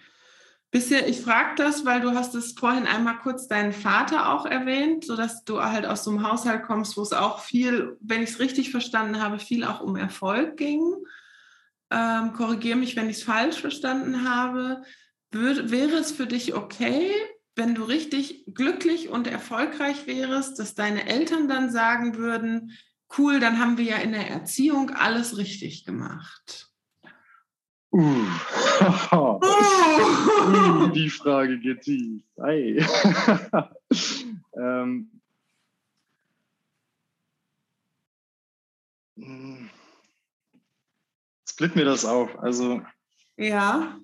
[0.76, 5.06] Bisher, ich frage das, weil du hast es vorhin einmal kurz deinen Vater auch erwähnt,
[5.06, 8.40] sodass du halt aus so einem Haushalt kommst, wo es auch viel, wenn ich es
[8.40, 10.82] richtig verstanden habe, viel auch um Erfolg ging.
[11.90, 14.82] Ähm, Korrigiere mich, wenn ich es falsch verstanden habe.
[15.30, 17.10] Würde, wäre es für dich okay,
[17.54, 22.72] wenn du richtig glücklich und erfolgreich wärst, dass deine Eltern dann sagen würden,
[23.16, 26.68] cool, dann haben wir ja in der Erziehung alles richtig gemacht.
[27.96, 28.26] Uh.
[29.10, 29.40] Uh.
[30.88, 32.22] Die Frage geht tief.
[34.54, 35.10] ähm.
[41.48, 42.38] Split mir das auf.
[42.38, 42.82] Also.
[43.38, 43.98] Ja.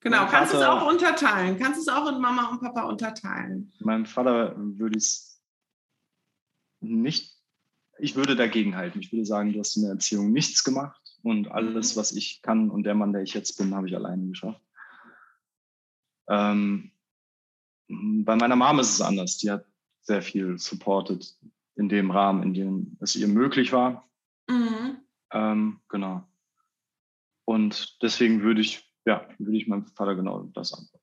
[0.00, 1.58] Genau, kannst du es auch unterteilen.
[1.58, 3.72] Kannst du es auch in Mama und Papa unterteilen.
[3.80, 5.42] Meinem Vater würde ich es
[6.80, 7.36] nicht,
[7.98, 9.00] ich würde dagegen halten.
[9.00, 11.01] Ich würde sagen, du hast in der Erziehung nichts gemacht.
[11.22, 12.00] Und alles, mhm.
[12.00, 14.60] was ich kann und der Mann, der ich jetzt bin, habe ich alleine geschafft.
[16.28, 16.90] Ähm,
[17.88, 19.38] bei meiner Mom ist es anders.
[19.38, 19.66] Die hat
[20.02, 21.36] sehr viel supported
[21.76, 24.08] in dem Rahmen, in dem es ihr möglich war.
[24.48, 24.98] Mhm.
[25.32, 26.26] Ähm, genau.
[27.44, 31.02] Und deswegen würde ich, ja, würde ich meinem Vater genau das antworten.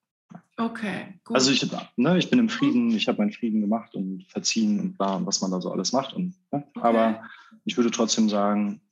[0.56, 1.36] Okay, gut.
[1.36, 1.66] Also ich,
[1.96, 5.26] ne, ich bin im Frieden, ich habe meinen Frieden gemacht und verziehen und bla und
[5.26, 6.14] was man da so alles macht.
[6.14, 6.64] Und, ne?
[6.76, 6.80] okay.
[6.86, 7.24] Aber
[7.64, 8.82] ich würde trotzdem sagen,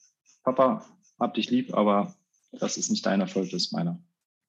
[0.45, 0.85] Papa,
[1.19, 2.15] hab dich lieb, aber
[2.53, 3.99] das ist nicht dein Erfolg, das ist meiner.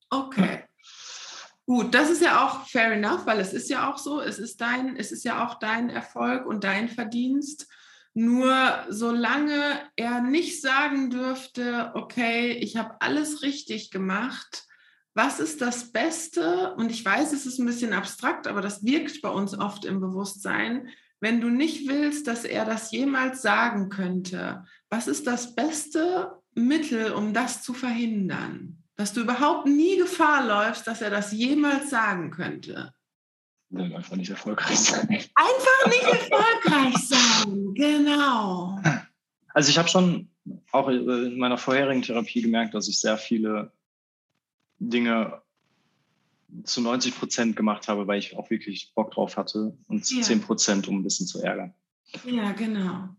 [0.10, 0.64] Okay.
[1.66, 4.60] Gut, das ist ja auch fair enough, weil es ist ja auch so, es ist
[4.60, 7.68] dein, es ist ja auch dein Erfolg und dein Verdienst.
[8.16, 14.66] Nur solange er nicht sagen dürfte, okay, ich habe alles richtig gemacht,
[15.14, 16.74] was ist das Beste?
[16.76, 20.00] Und ich weiß, es ist ein bisschen abstrakt, aber das wirkt bei uns oft im
[20.00, 20.90] Bewusstsein.
[21.20, 27.12] Wenn du nicht willst, dass er das jemals sagen könnte, was ist das beste Mittel,
[27.12, 28.80] um das zu verhindern?
[29.00, 32.94] dass du überhaupt nie Gefahr läufst, dass er das jemals sagen könnte.
[33.70, 35.08] Dann einfach nicht erfolgreich sein.
[35.08, 38.78] Einfach nicht erfolgreich sein, genau.
[39.54, 40.30] Also ich habe schon
[40.74, 43.72] auch in meiner vorherigen Therapie gemerkt, dass ich sehr viele
[44.80, 45.42] Dinge
[46.66, 50.24] zu 90 Prozent gemacht habe, weil ich auch wirklich Bock drauf hatte und zu ja.
[50.24, 51.74] 10 Prozent, um ein bisschen zu ärgern.
[52.26, 53.16] Ja, genau.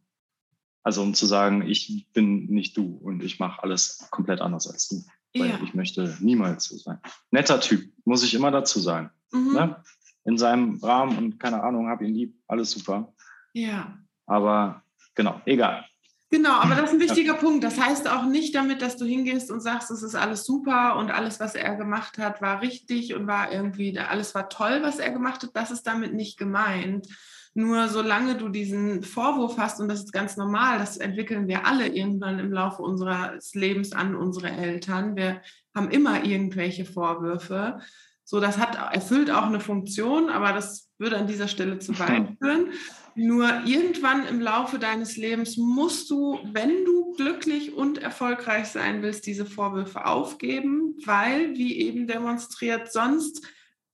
[0.82, 4.88] Also um zu sagen, ich bin nicht du und ich mache alles komplett anders als
[4.88, 5.04] du
[5.34, 5.60] weil ja.
[5.62, 6.98] ich möchte niemals so sein.
[7.30, 9.10] Netter Typ, muss ich immer dazu sagen.
[9.32, 9.52] Mhm.
[9.52, 9.82] Ne?
[10.24, 13.12] In seinem Rahmen und keine Ahnung, habe ihn lieb, alles super.
[13.52, 13.98] Ja.
[14.26, 14.82] Aber
[15.14, 15.84] genau, egal.
[16.32, 17.34] Genau, aber das ist ein wichtiger.
[17.34, 17.64] Punkt.
[17.64, 21.10] Das heißt auch nicht damit, dass du hingehst und sagst, es ist alles super und
[21.10, 25.10] alles, was er gemacht hat, war richtig und war irgendwie, alles war toll, was er
[25.10, 25.50] gemacht hat.
[25.54, 27.08] Das ist damit nicht gemeint,
[27.54, 31.88] nur solange du diesen Vorwurf hast, und das ist ganz normal, das entwickeln wir alle
[31.88, 35.16] irgendwann im Laufe unseres Lebens an unsere Eltern.
[35.16, 35.42] Wir
[35.74, 37.80] haben immer irgendwelche Vorwürfe.
[38.22, 42.36] So, das hat erfüllt auch eine Funktion, aber das würde an dieser Stelle zu weit
[42.38, 42.68] führen.
[43.14, 49.26] Nur irgendwann im Laufe deines Lebens musst du, wenn du glücklich und erfolgreich sein willst,
[49.26, 53.46] diese Vorwürfe aufgeben, weil, wie eben demonstriert, sonst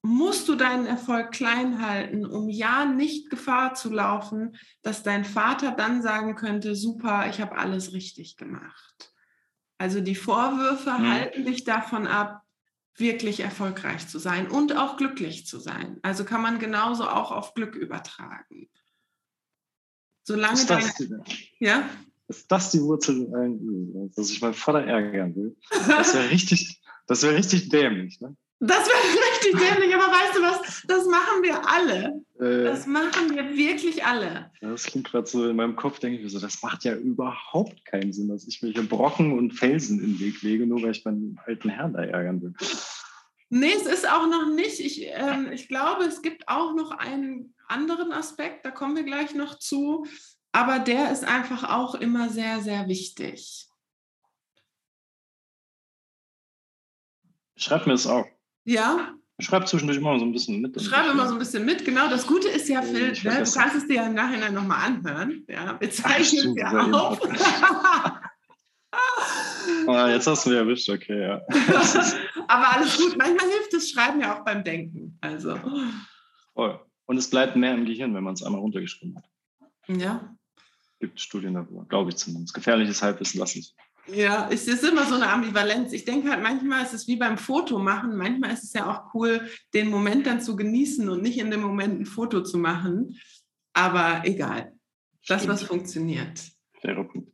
[0.03, 5.73] musst du deinen Erfolg klein halten, um ja nicht Gefahr zu laufen, dass dein Vater
[5.73, 9.13] dann sagen könnte, super, ich habe alles richtig gemacht.
[9.79, 11.11] Also die Vorwürfe mhm.
[11.11, 12.43] halten dich davon ab,
[12.95, 15.99] wirklich erfolgreich zu sein und auch glücklich zu sein.
[16.03, 18.71] Also kann man genauso auch auf Glück übertragen.
[20.27, 21.23] Solange ist das, deine,
[21.61, 21.89] ja?
[22.27, 25.57] ist das die Wurzel allen Übels, dass ich meinen Vater ärgern will?
[25.71, 28.21] Das wäre richtig, das wäre richtig dämlich.
[28.21, 28.37] Ne?
[28.59, 28.99] Das wäre
[29.31, 30.83] richtig dämlich, aber weißt du was?
[30.89, 32.25] Das machen wir alle.
[32.41, 34.51] Äh, das machen wir wirklich alle.
[34.61, 37.85] Das klingt gerade so in meinem Kopf, denke ich mir so, das macht ja überhaupt
[37.85, 40.91] keinen Sinn, dass ich mir hier Brocken und Felsen in den Weg lege, nur weil
[40.91, 42.55] ich meinen alten Herrn da ärgern will.
[43.49, 44.81] Nee, es ist auch noch nicht.
[44.81, 49.35] Ich, ähm, ich glaube, es gibt auch noch einen anderen Aspekt, da kommen wir gleich
[49.35, 50.07] noch zu,
[50.53, 53.69] aber der ist einfach auch immer sehr, sehr wichtig.
[57.57, 58.27] Schreib mir das auch.
[58.65, 59.15] Ja.
[59.39, 60.81] Schreib zwischendurch immer so ein bisschen mit.
[60.81, 62.09] Schreib immer so ein bisschen mit, genau.
[62.09, 65.45] Das Gute ist ja, Phil, ne, du kannst es dir ja im Nachhinein nochmal anhören.
[65.49, 67.21] Ja, wir zeichnen es ja auf.
[69.89, 71.43] ah, jetzt hast du mich erwischt, okay, ja.
[72.49, 73.17] Aber alles gut.
[73.19, 75.19] Manchmal hilft das Schreiben ja auch beim Denken.
[75.21, 75.61] Also.
[76.55, 76.81] Voll.
[77.07, 79.25] Und es bleibt mehr im Gehirn, wenn man es einmal runtergeschrieben hat.
[79.89, 80.37] Ja.
[80.99, 82.55] Gibt Studien darüber, glaube ich zumindest.
[82.55, 83.75] Gefährliches Halbwissen lasse ich.
[84.09, 85.93] Ja, es ist immer so eine Ambivalenz.
[85.93, 88.17] Ich denke halt, manchmal ist es wie beim Fotomachen.
[88.17, 91.61] Manchmal ist es ja auch cool, den Moment dann zu genießen und nicht in dem
[91.61, 93.19] Moment ein Foto zu machen.
[93.73, 94.73] Aber egal.
[95.27, 95.55] Das, Stimmt.
[95.55, 96.41] was funktioniert.
[96.81, 97.33] Fairer Punkt.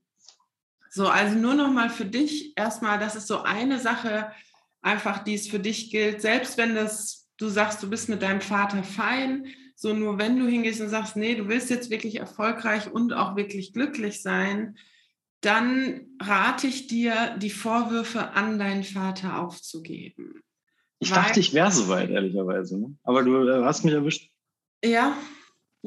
[0.91, 4.33] So, also nur noch mal für dich erstmal, das ist so eine Sache,
[4.81, 6.21] einfach, die es für dich gilt.
[6.21, 10.47] Selbst wenn das, du sagst, du bist mit deinem Vater fein, so nur wenn du
[10.47, 14.77] hingehst und sagst, nee, du willst jetzt wirklich erfolgreich und auch wirklich glücklich sein,
[15.41, 20.41] dann rate ich dir, die Vorwürfe an deinen Vater aufzugeben.
[21.01, 22.79] Ich Weil, dachte, ich wäre soweit, ehrlicherweise.
[22.79, 22.97] Ne?
[23.03, 24.31] Aber du äh, hast mich erwischt.
[24.85, 25.17] Ja.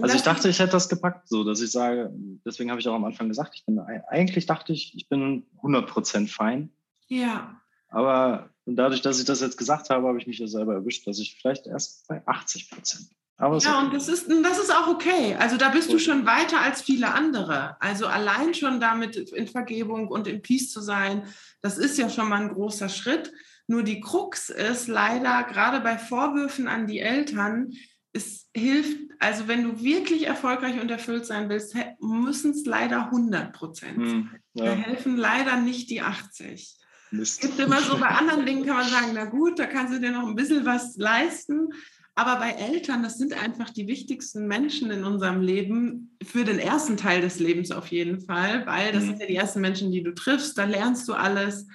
[0.02, 2.12] Also ich dachte, ich hätte das gepackt, so dass ich sage,
[2.46, 6.28] deswegen habe ich auch am Anfang gesagt, ich bin eigentlich dachte ich, ich bin 100%
[6.28, 6.70] fein.
[7.08, 7.62] Ja.
[7.90, 11.20] Aber dadurch, dass ich das jetzt gesagt habe, habe ich mich ja selber erwischt, dass
[11.20, 15.36] ich vielleicht erst bei 80 Prozent aber ja, und das ist, das ist auch okay.
[15.38, 17.76] Also da bist du schon weiter als viele andere.
[17.82, 21.28] Also allein schon damit in Vergebung und in Peace zu sein,
[21.62, 23.34] das ist ja schon mal ein großer Schritt.
[23.68, 27.74] Nur die Krux ist leider, gerade bei Vorwürfen an die Eltern,
[28.14, 33.52] es hilft, also wenn du wirklich erfolgreich und erfüllt sein willst, müssen es leider 100
[33.52, 34.66] Prozent hm, ja.
[34.66, 36.78] Da helfen leider nicht die 80.
[37.22, 40.00] Es gibt immer so, bei anderen Dingen kann man sagen, na gut, da kannst du
[40.00, 41.70] dir noch ein bisschen was leisten.
[42.18, 46.96] Aber bei Eltern, das sind einfach die wichtigsten Menschen in unserem Leben, für den ersten
[46.96, 49.08] Teil des Lebens auf jeden Fall, weil das mhm.
[49.08, 51.68] sind ja die ersten Menschen, die du triffst, da lernst du alles.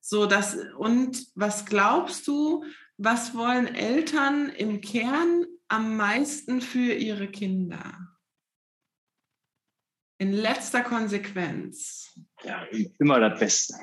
[0.00, 2.64] So, das, und was glaubst du,
[2.98, 7.98] was wollen Eltern im Kern am meisten für ihre Kinder?
[10.18, 12.20] In letzter Konsequenz.
[12.44, 12.64] Ja,
[12.98, 13.74] immer das Beste.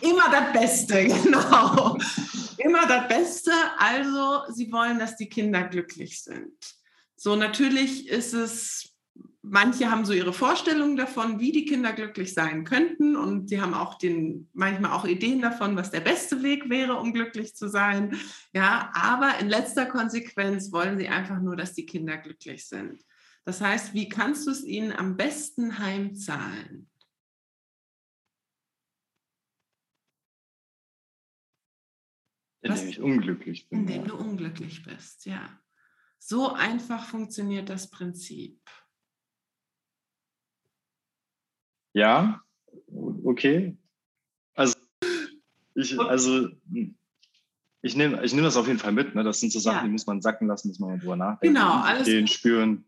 [0.00, 1.96] Immer das Beste, genau.
[2.58, 3.52] Immer das Beste.
[3.78, 6.52] Also, sie wollen, dass die Kinder glücklich sind.
[7.16, 8.94] So, natürlich ist es,
[9.42, 13.16] manche haben so ihre Vorstellungen davon, wie die Kinder glücklich sein könnten.
[13.16, 17.12] Und sie haben auch den, manchmal auch Ideen davon, was der beste Weg wäre, um
[17.12, 18.18] glücklich zu sein.
[18.52, 23.00] Ja, aber in letzter Konsequenz wollen sie einfach nur, dass die Kinder glücklich sind.
[23.44, 26.88] Das heißt, wie kannst du es ihnen am besten heimzahlen?
[32.70, 33.80] Indem ich unglücklich bin.
[33.80, 35.48] Indem du unglücklich bist, ja.
[36.18, 38.58] So einfach funktioniert das Prinzip.
[41.92, 42.42] Ja,
[43.24, 43.76] okay.
[44.54, 44.76] Also
[45.74, 46.48] ich, also,
[47.82, 49.14] ich nehme ich nehm das auf jeden Fall mit.
[49.14, 49.24] Ne?
[49.24, 49.84] Das sind so Sachen, ja.
[49.84, 51.54] die muss man sacken lassen, muss man drüber nachdenken.
[51.54, 52.04] Genau, alles.
[52.04, 52.84] Den spüren.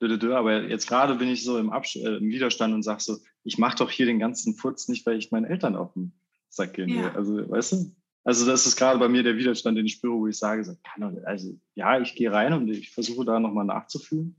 [0.00, 3.58] Aber jetzt gerade bin ich so im, Abs äh, im Widerstand und sage so, ich
[3.58, 6.12] mache doch hier den ganzen Furz nicht, weil ich meinen Eltern auf den
[6.48, 6.96] Sack gehen will.
[6.96, 7.14] Ja.
[7.14, 7.94] Also, weißt du?
[8.24, 10.76] Also das ist gerade bei mir der Widerstand, den ich spüre, wo ich sage, so,
[11.24, 14.36] also ja, ich gehe rein und ich versuche da nochmal nachzufühlen.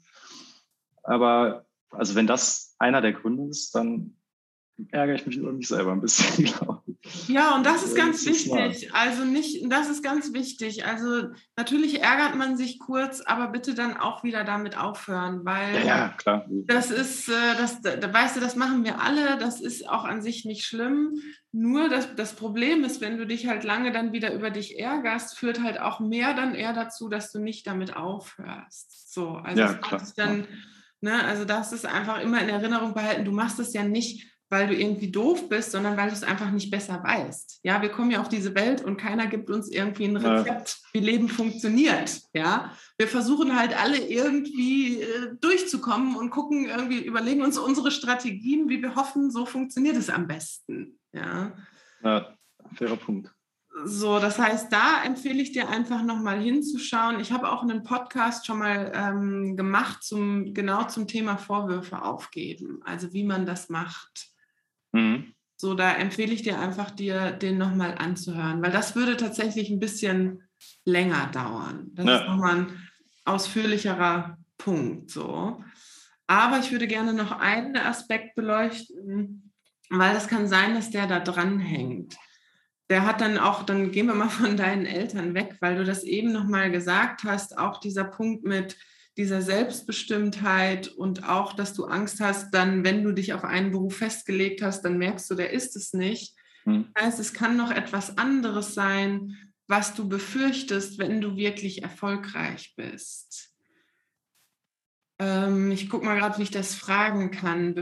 [1.04, 4.18] Aber also wenn das einer der Gründe ist, dann
[4.90, 6.85] ärgere ich mich über mich selber ein bisschen, glaube ich.
[7.28, 8.94] Ja, und das ist ganz das ist wichtig.
[8.94, 10.86] Also nicht, das ist ganz wichtig.
[10.86, 15.86] Also natürlich ärgert man sich kurz, aber bitte dann auch wieder damit aufhören, weil ja,
[15.86, 16.46] ja klar.
[16.50, 19.38] Das ist, äh, das, da, weißt du, das machen wir alle.
[19.38, 21.22] Das ist auch an sich nicht schlimm.
[21.52, 25.38] Nur das, das Problem ist, wenn du dich halt lange dann wieder über dich ärgerst,
[25.38, 29.14] führt halt auch mehr dann eher dazu, dass du nicht damit aufhörst.
[29.14, 30.02] So, also ja, klar.
[30.18, 30.48] dann,
[31.02, 33.26] ne, also das ist einfach immer in Erinnerung behalten.
[33.26, 36.52] Du machst es ja nicht weil du irgendwie doof bist, sondern weil du es einfach
[36.52, 37.62] nicht besser weißt.
[37.64, 41.00] Ja, wir kommen ja auf diese Welt und keiner gibt uns irgendwie ein Rezept, wie
[41.00, 42.22] Leben funktioniert.
[42.34, 48.70] Ja, wir versuchen halt alle irgendwie äh, durchzukommen und gucken irgendwie, überlegen uns unsere Strategien,
[48.70, 51.00] wie wir hoffen, so funktioniert es am besten.
[51.12, 51.54] Ja,
[52.04, 52.36] ja
[52.76, 53.32] fairer Punkt.
[53.84, 57.20] So, das heißt, da empfehle ich dir einfach nochmal hinzuschauen.
[57.20, 62.80] Ich habe auch einen Podcast schon mal ähm, gemacht zum genau zum Thema Vorwürfe aufgeben,
[62.86, 64.35] also wie man das macht.
[64.96, 65.34] Mhm.
[65.58, 69.80] So, da empfehle ich dir einfach, dir den nochmal anzuhören, weil das würde tatsächlich ein
[69.80, 70.44] bisschen
[70.84, 71.92] länger dauern.
[71.94, 72.18] Das ja.
[72.18, 72.90] ist nochmal ein
[73.26, 75.12] ausführlicherer Punkt.
[75.12, 75.64] So.
[76.28, 79.52] Aber ich würde gerne noch einen Aspekt beleuchten,
[79.90, 82.16] weil es kann sein, dass der da dran hängt.
[82.90, 86.04] Der hat dann auch, dann gehen wir mal von deinen Eltern weg, weil du das
[86.04, 88.78] eben nochmal gesagt hast, auch dieser Punkt mit,
[89.18, 93.98] dieser Selbstbestimmtheit und auch, dass du Angst hast, dann, wenn du dich auf einen Beruf
[93.98, 96.36] festgelegt hast, dann merkst du, der ist es nicht.
[96.66, 96.90] Mhm.
[96.94, 99.38] Das heißt, es kann noch etwas anderes sein,
[99.68, 103.56] was du befürchtest, wenn du wirklich erfolgreich bist.
[105.18, 107.74] Ähm, ich gucke mal gerade, wie ich das fragen kann.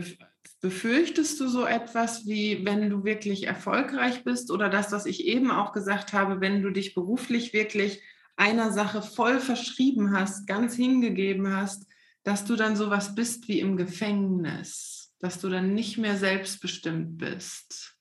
[0.62, 5.52] Befürchtest du so etwas wie, wenn du wirklich erfolgreich bist oder das, was ich eben
[5.52, 8.02] auch gesagt habe, wenn du dich beruflich wirklich
[8.36, 11.88] einer Sache voll verschrieben hast, ganz hingegeben hast,
[12.24, 17.98] dass du dann sowas bist wie im Gefängnis, dass du dann nicht mehr selbstbestimmt bist?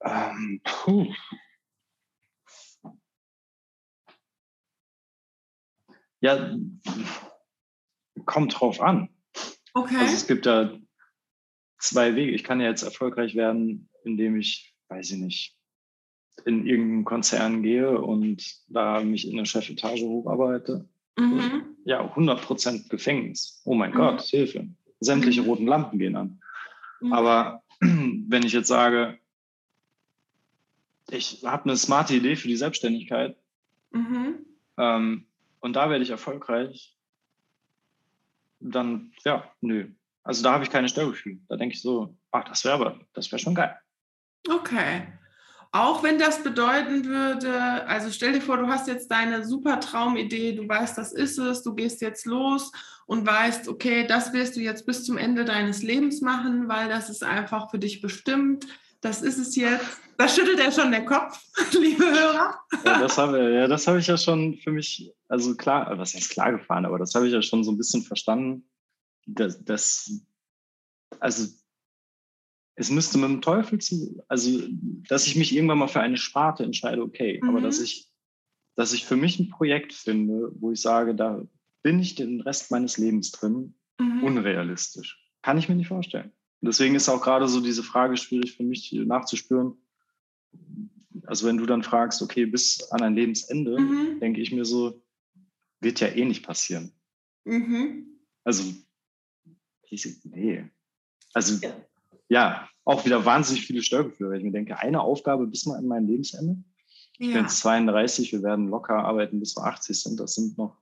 [0.00, 1.12] Ähm, puh.
[6.20, 6.56] Ja,
[8.24, 9.08] kommt drauf an.
[9.74, 9.96] Okay.
[9.96, 10.76] Also es gibt da
[11.78, 12.32] zwei Wege.
[12.32, 15.56] Ich kann ja jetzt erfolgreich werden, indem ich weiß ich nicht,
[16.44, 20.88] in irgendeinen Konzern gehe und da mich in der Chefetage hocharbeite.
[21.18, 21.76] Mhm.
[21.84, 23.60] Ja, 100 Prozent Gefängnis.
[23.64, 23.96] Oh mein mhm.
[23.96, 24.68] Gott, Hilfe.
[25.00, 25.48] Sämtliche mhm.
[25.48, 26.40] roten Lampen gehen an.
[27.00, 27.12] Mhm.
[27.12, 29.18] Aber wenn ich jetzt sage,
[31.10, 33.36] ich habe eine smarte Idee für die Selbstständigkeit
[33.90, 34.46] mhm.
[34.76, 35.26] ähm,
[35.60, 36.96] und da werde ich erfolgreich,
[38.60, 39.88] dann ja, nö.
[40.22, 41.38] Also da habe ich keine Störgefühle.
[41.48, 43.76] Da denke ich so, ach, das wäre aber, das wäre schon geil.
[44.46, 45.06] Okay.
[45.70, 50.54] Auch wenn das bedeuten würde, also stell dir vor, du hast jetzt deine super Traumidee,
[50.54, 52.72] du weißt, das ist es, du gehst jetzt los
[53.06, 57.10] und weißt, okay, das wirst du jetzt bis zum Ende deines Lebens machen, weil das
[57.10, 58.66] ist einfach für dich bestimmt.
[59.00, 59.84] das ist es jetzt.
[60.16, 61.38] Da schüttelt er schon der Kopf,
[61.72, 62.58] liebe Hörer.
[62.84, 66.52] Ja, das habe ja, habe ich ja schon für mich, also klar, was heißt klar
[66.52, 68.68] gefahren, aber das habe ich ja schon so ein bisschen verstanden,
[69.26, 70.10] dass, dass
[71.20, 71.46] also
[72.78, 74.50] es müsste mit dem Teufel zu, also
[75.08, 77.48] dass ich mich irgendwann mal für eine Sparte entscheide, okay, mhm.
[77.48, 78.08] aber dass ich,
[78.76, 81.44] dass ich für mich ein Projekt finde, wo ich sage, da
[81.82, 84.22] bin ich den Rest meines Lebens drin, mhm.
[84.22, 85.28] unrealistisch.
[85.42, 86.30] Kann ich mir nicht vorstellen.
[86.60, 89.74] deswegen ist auch gerade so diese Frage schwierig für mich nachzuspüren.
[91.24, 94.20] Also wenn du dann fragst, okay, bis an ein Lebensende, mhm.
[94.20, 95.02] denke ich mir so,
[95.80, 96.92] wird ja eh nicht passieren.
[97.44, 98.20] Mhm.
[98.44, 98.72] Also,
[100.24, 100.64] nee.
[101.32, 101.87] Also, ja.
[102.28, 102.68] Ja.
[102.84, 106.06] auch wieder wahnsinnig viele Störgefühle, weil ich mir denke, eine Aufgabe bis mal an mein
[106.06, 106.62] Lebensende.
[107.20, 110.20] Ich bin 32, wir werden locker arbeiten, bis wir 80 sind.
[110.20, 110.76] Das sind noch,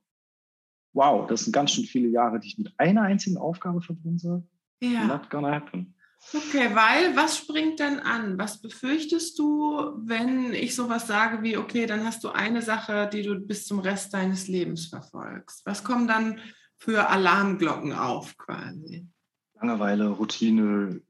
[0.93, 4.43] wow, das sind ganz schön viele Jahre, die ich mit einer einzigen Aufgabe verbringen soll.
[4.81, 5.05] Ja.
[5.07, 5.95] Not gonna happen.
[6.35, 8.37] Okay, weil was springt dann an?
[8.39, 13.23] Was befürchtest du, wenn ich sowas sage wie, okay, dann hast du eine Sache, die
[13.23, 15.65] du bis zum Rest deines Lebens verfolgst?
[15.65, 16.41] Was kommen dann
[16.77, 19.07] für Alarmglocken auf quasi?
[19.55, 21.01] Langeweile, Routine.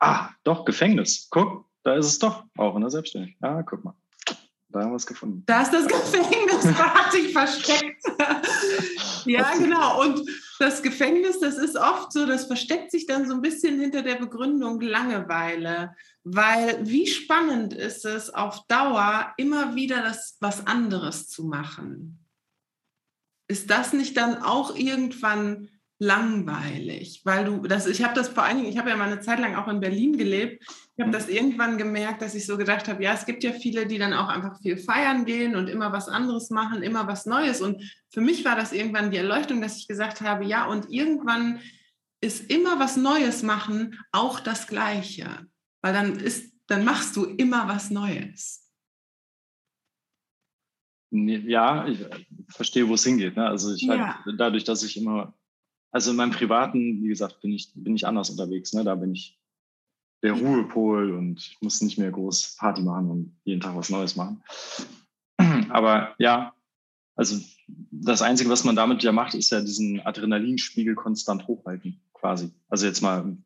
[0.00, 1.28] Ah, doch, Gefängnis.
[1.30, 3.50] Guck, da ist es doch, auch in der Selbstständigkeit.
[3.50, 3.94] Ja, guck mal.
[4.72, 5.42] Da haben wir es gefunden.
[5.46, 8.02] Da ist das Gefängnis, da hat sich versteckt.
[9.24, 10.02] ja, genau.
[10.02, 10.30] Und
[10.60, 14.14] das Gefängnis, das ist oft so, das versteckt sich dann so ein bisschen hinter der
[14.14, 15.96] Begründung Langeweile.
[16.22, 22.24] Weil wie spannend ist es, auf Dauer immer wieder das was anderes zu machen?
[23.48, 25.68] Ist das nicht dann auch irgendwann
[26.00, 29.20] langweilig, weil du das ich habe das vor allen Dingen, ich habe ja mal eine
[29.20, 30.64] Zeit lang auch in Berlin gelebt.
[30.96, 33.86] Ich habe das irgendwann gemerkt, dass ich so gedacht habe, ja, es gibt ja viele,
[33.86, 37.60] die dann auch einfach viel feiern gehen und immer was anderes machen, immer was Neues
[37.60, 41.60] und für mich war das irgendwann die Erleuchtung, dass ich gesagt habe, ja, und irgendwann
[42.22, 45.46] ist immer was Neues machen auch das gleiche,
[45.82, 48.70] weil dann ist dann machst du immer was Neues.
[51.10, 52.06] Ja, ich
[52.48, 53.36] verstehe, wo es hingeht.
[53.36, 53.44] Ne?
[53.44, 54.24] Also ich ja.
[54.24, 55.34] halt, dadurch, dass ich immer
[55.90, 58.72] also in meinem Privaten, wie gesagt, bin ich, bin ich anders unterwegs.
[58.72, 58.84] Ne?
[58.84, 59.38] Da bin ich
[60.22, 64.16] der Ruhepol und ich muss nicht mehr groß Party machen und jeden Tag was Neues
[64.16, 64.42] machen.
[65.70, 66.54] Aber ja,
[67.16, 67.38] also
[67.90, 72.50] das Einzige, was man damit ja macht, ist ja diesen Adrenalinspiegel konstant hochhalten, quasi.
[72.68, 73.36] Also jetzt mal,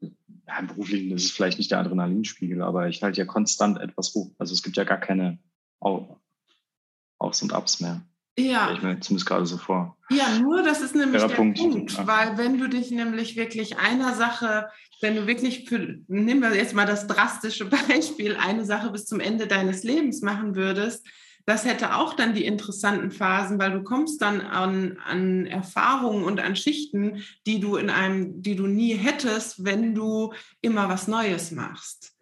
[0.00, 4.14] ja, im Beruflichen ist es vielleicht nicht der Adrenalinspiegel, aber ich halte ja konstant etwas
[4.14, 4.30] hoch.
[4.38, 5.38] Also es gibt ja gar keine
[5.80, 8.02] Aufs und Ups mehr.
[8.38, 8.72] Ja.
[8.72, 9.96] Ich mir zumindest gerade so vor.
[10.10, 13.78] Ja, nur das ist nämlich der, der Punkt, Punkt weil wenn du dich nämlich wirklich
[13.78, 14.68] einer Sache,
[15.00, 19.20] wenn du wirklich für, nehmen wir jetzt mal das drastische Beispiel, eine Sache bis zum
[19.20, 21.06] Ende deines Lebens machen würdest,
[21.46, 26.40] das hätte auch dann die interessanten Phasen, weil du kommst dann an, an Erfahrungen und
[26.40, 31.52] an Schichten, die du in einem, die du nie hättest, wenn du immer was Neues
[31.52, 32.12] machst.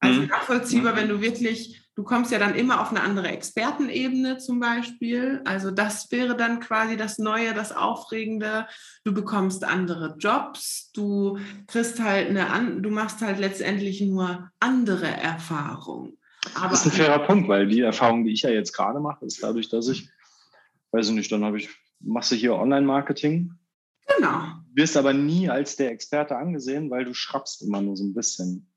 [0.00, 0.26] Also mhm.
[0.28, 0.96] nachvollziehbar, mhm.
[0.98, 5.42] wenn du wirklich Du kommst ja dann immer auf eine andere Expertenebene zum Beispiel.
[5.44, 8.66] Also das wäre dann quasi das Neue, das Aufregende.
[9.04, 10.90] Du bekommst andere Jobs.
[10.92, 11.38] Du
[11.68, 16.18] kriegst halt eine, du machst halt letztendlich nur andere Erfahrungen.
[16.54, 19.24] Aber das ist ein fairer Punkt, weil die Erfahrung, die ich ja jetzt gerade mache,
[19.24, 20.10] ist dadurch, dass ich,
[20.90, 21.70] weiß ich nicht, dann habe ich,
[22.00, 23.52] machst du hier Online-Marketing.
[24.16, 24.42] Genau.
[24.74, 28.68] Wirst aber nie als der Experte angesehen, weil du schrappst immer nur so ein bisschen.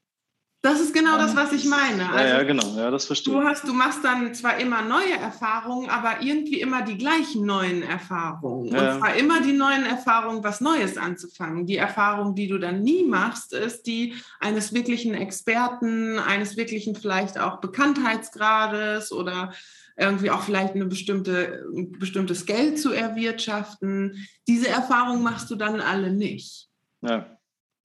[0.62, 2.10] Das ist genau das, was ich meine.
[2.10, 5.14] Also, ja, ja, genau, ja, das verstehe du hast, Du machst dann zwar immer neue
[5.14, 8.74] Erfahrungen, aber irgendwie immer die gleichen neuen Erfahrungen.
[8.74, 8.94] Ja.
[8.94, 11.68] Und zwar immer die neuen Erfahrungen, was Neues anzufangen.
[11.68, 17.40] Die Erfahrung, die du dann nie machst, ist die eines wirklichen Experten, eines wirklichen vielleicht
[17.40, 19.54] auch Bekanntheitsgrades oder
[19.96, 24.28] irgendwie auch vielleicht eine bestimmte, ein bestimmtes Geld zu erwirtschaften.
[24.48, 26.68] Diese Erfahrung machst du dann alle nicht.
[27.02, 27.37] Ja.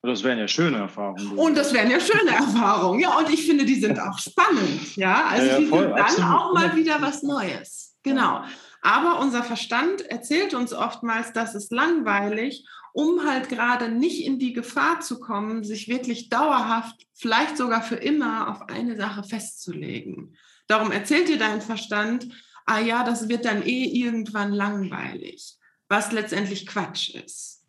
[0.02, 1.38] Das wären ja schöne Erfahrungen.
[1.38, 3.00] Und das wären ja schöne Erfahrungen.
[3.00, 4.96] Ja, und ich finde, die sind auch spannend.
[4.96, 6.30] Ja, also ja, ja, die voll, sind dann absolut.
[6.30, 7.96] auch mal wieder was Neues.
[8.02, 8.42] Genau.
[8.80, 14.52] Aber unser Verstand erzählt uns oftmals, das ist langweilig, um halt gerade nicht in die
[14.52, 20.36] Gefahr zu kommen, sich wirklich dauerhaft, vielleicht sogar für immer auf eine Sache festzulegen.
[20.66, 22.28] Darum erzählt dir dein Verstand,
[22.66, 25.56] ah ja, das wird dann eh irgendwann langweilig,
[25.88, 27.61] was letztendlich Quatsch ist.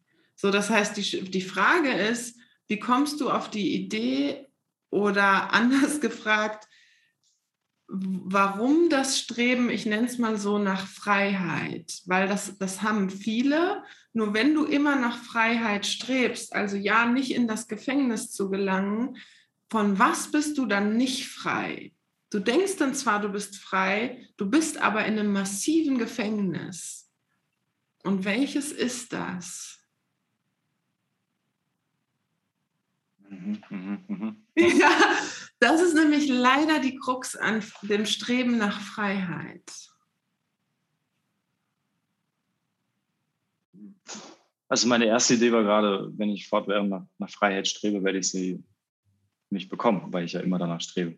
[0.43, 2.37] So, das heißt, die, die Frage ist,
[2.67, 4.45] wie kommst du auf die Idee
[4.89, 6.67] oder anders gefragt,
[7.87, 12.01] warum das Streben, ich nenne es mal so, nach Freiheit?
[12.07, 13.83] Weil das, das haben viele.
[14.11, 19.15] Nur wenn du immer nach Freiheit strebst, also ja, nicht in das Gefängnis zu gelangen,
[19.69, 21.93] von was bist du dann nicht frei?
[22.31, 27.09] Du denkst dann zwar, du bist frei, du bist aber in einem massiven Gefängnis.
[28.03, 29.79] Und welches ist das?
[33.19, 33.22] Mhm, mhm, mhm.
[34.55, 34.91] Ja,
[35.59, 39.63] das ist nämlich leider die Krux an dem Streben nach Freiheit.
[44.67, 48.29] Also meine erste Idee war gerade, wenn ich fortwährend nach, nach Freiheit strebe, werde ich
[48.29, 48.63] sie
[49.49, 51.17] nicht bekommen, weil ich ja immer danach strebe.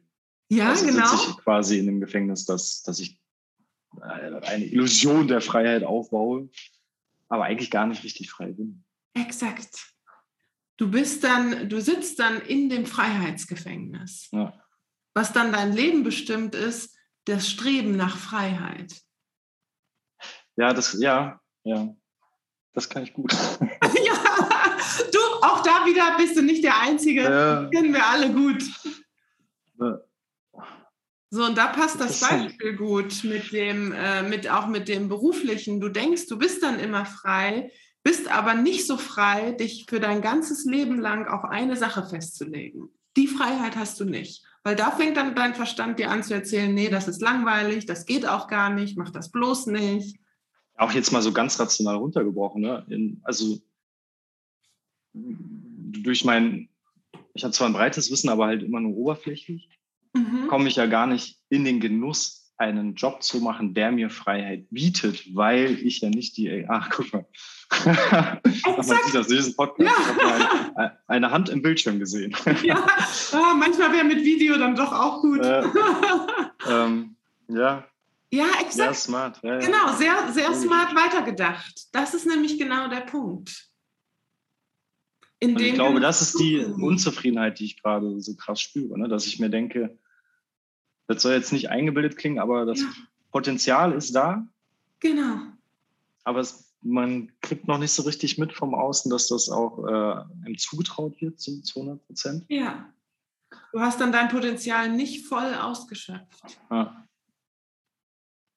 [0.49, 1.07] Ja, also genau.
[1.07, 3.19] sitze ich quasi in dem Gefängnis, dass, dass ich
[4.01, 6.49] eine Illusion der Freiheit aufbaue,
[7.29, 8.83] aber eigentlich gar nicht richtig frei bin.
[9.13, 9.94] Exakt.
[10.77, 14.29] Du bist dann, du sitzt dann in dem Freiheitsgefängnis.
[14.31, 14.53] Ja.
[15.13, 18.93] Was dann dein Leben bestimmt ist, das Streben nach Freiheit.
[20.57, 21.95] Ja, das, ja, ja.
[22.73, 23.31] Das kann ich gut.
[23.61, 24.77] ja,
[25.11, 27.23] du, auch da wieder bist du nicht der Einzige.
[27.23, 27.69] Ja.
[27.69, 28.63] Kennen wir alle gut.
[29.79, 30.01] Ja.
[31.29, 32.19] So, und da passt das.
[32.19, 35.79] Beispiel gut mit dem, äh, mit auch mit dem Beruflichen.
[35.79, 37.71] Du denkst, du bist dann immer frei,
[38.05, 42.89] bist aber nicht so frei, dich für dein ganzes Leben lang auf eine Sache festzulegen.
[43.17, 44.45] Die Freiheit hast du nicht.
[44.63, 48.05] Weil da fängt dann dein Verstand dir an zu erzählen, nee, das ist langweilig, das
[48.05, 50.19] geht auch gar nicht, mach das bloß nicht.
[50.77, 52.61] Auch jetzt mal so ganz rational runtergebrochen.
[52.61, 52.85] Ne?
[52.89, 53.57] In, also
[55.13, 56.69] durch mein,
[57.33, 59.67] ich habe zwar ein breites Wissen, aber halt immer nur oberflächlich,
[60.15, 60.47] Mhm.
[60.47, 64.67] komme ich ja gar nicht in den Genuss, einen Job zu machen, der mir Freiheit
[64.69, 67.25] bietet, weil ich ja nicht die, ach guck mal,
[68.77, 70.01] man sieht das, diesen Podcast, Ja.
[70.01, 72.35] ich habe mal eine, eine Hand im Bildschirm gesehen.
[72.63, 72.85] Ja,
[73.33, 75.41] ah, manchmal wäre mit Video dann doch auch gut.
[75.41, 75.63] Äh,
[76.69, 77.15] ähm,
[77.49, 77.83] ja,
[78.31, 78.95] ja, ja, exakt.
[78.95, 79.39] smart.
[79.43, 79.59] Ja, ja.
[79.59, 80.53] Genau, sehr, sehr Ja.
[80.53, 81.87] smart weitergedacht.
[81.93, 83.69] Das ist nämlich genau der Punkt.
[85.39, 86.59] Ich glaube, das ist die.
[86.59, 89.07] Unzufriedenheit, die ich gerade so krass spüre, ne?
[89.07, 89.97] dass ich mir denke,
[91.07, 92.87] das soll jetzt nicht eingebildet klingen, aber das Ja.
[93.31, 94.45] Potenzial ist da,
[94.99, 95.37] Genau.
[96.23, 100.45] aber es, man kriegt noch nicht so richtig mit vom Außen, dass das auch äh,
[100.45, 102.45] einem zugetraut wird zu, zu 100 Prozent.
[102.47, 102.89] Ja.
[103.71, 106.59] Du hast dann dein Potenzial nicht voll ausgeschöpft.
[106.71, 107.05] Ja.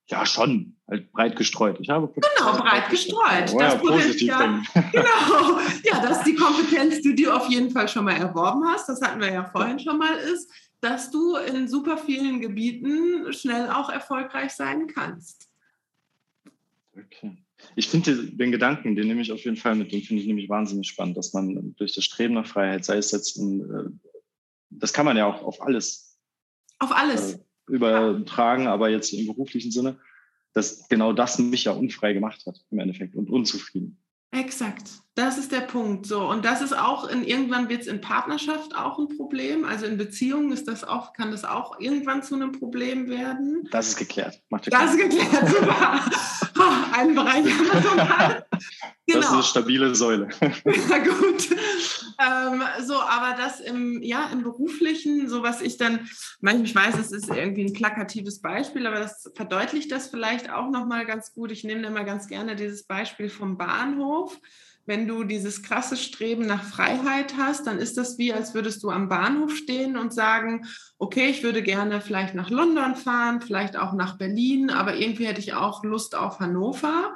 [0.08, 1.78] ja, schon, halt breit gestreut.
[1.80, 3.52] Ich habe Genau, breit gestreut.
[3.52, 4.62] Oh, ja, Das Potenzial-.
[4.92, 5.58] Genau.
[5.84, 8.88] Ja, das ist die Kompetenz, die du auf jeden Fall schon mal erworben hast.
[8.88, 10.50] Das hatten wir ja vorhin schon mal, ist,
[10.80, 15.48] dass du in super vielen Gebieten schnell auch erfolgreich sein kannst.
[16.96, 17.36] Okay.
[17.74, 20.48] Ich finde den- Gedanken, den nehme ich auf jeden Fall mit, den finde ich nämlich
[20.48, 23.90] wahnsinnig spannend, dass man durch das Streben nach Freiheit, sei es jetzt, in, äh,
[24.70, 26.16] das kann man ja auch auf alles
[26.78, 27.34] Auf alles.
[27.34, 29.98] äh, übertragen, aber jetzt im beruflichen Sinne,
[30.52, 33.98] dass genau das mich ja unfrei gemacht hat im Endeffekt und unzufrieden.
[34.30, 34.90] Exakt.
[35.14, 36.06] Das ist der Punkt.
[36.06, 36.28] So.
[36.28, 39.64] Und das ist auch in irgendwann wird es in Partnerschaft auch ein Problem.
[39.64, 43.66] Also in Beziehungen ist das auch, kann das auch irgendwann zu einem Problem werden.
[43.72, 44.40] Das ist geklärt.
[44.48, 45.48] Macht Das ist keinen- geklärt.
[45.48, 46.00] Super.
[46.92, 48.46] Einen Bereich haben wir schon mal.
[48.50, 49.32] Das ist Genau.
[49.34, 50.28] eine stabile Säule.
[50.40, 51.48] Ja, gut.
[52.20, 56.08] Ähm, so, aber das im, ja, im Beruflichen, so was ich dann,
[56.40, 60.68] manchmal, ich weiß, es ist irgendwie ein plakatives Beispiel, aber das verdeutlicht das vielleicht auch
[60.68, 61.52] nochmal ganz gut.
[61.52, 64.38] Ich nehme da mal ganz gerne dieses Beispiel vom Bahnhof.
[64.88, 68.88] Wenn du dieses krasse Streben nach Freiheit hast, dann ist das wie, als würdest du
[68.88, 70.64] am Bahnhof stehen und sagen,
[70.96, 75.40] okay, ich würde gerne vielleicht nach London fahren, vielleicht auch nach Berlin, aber irgendwie hätte
[75.42, 77.14] ich auch Lust auf Hannover.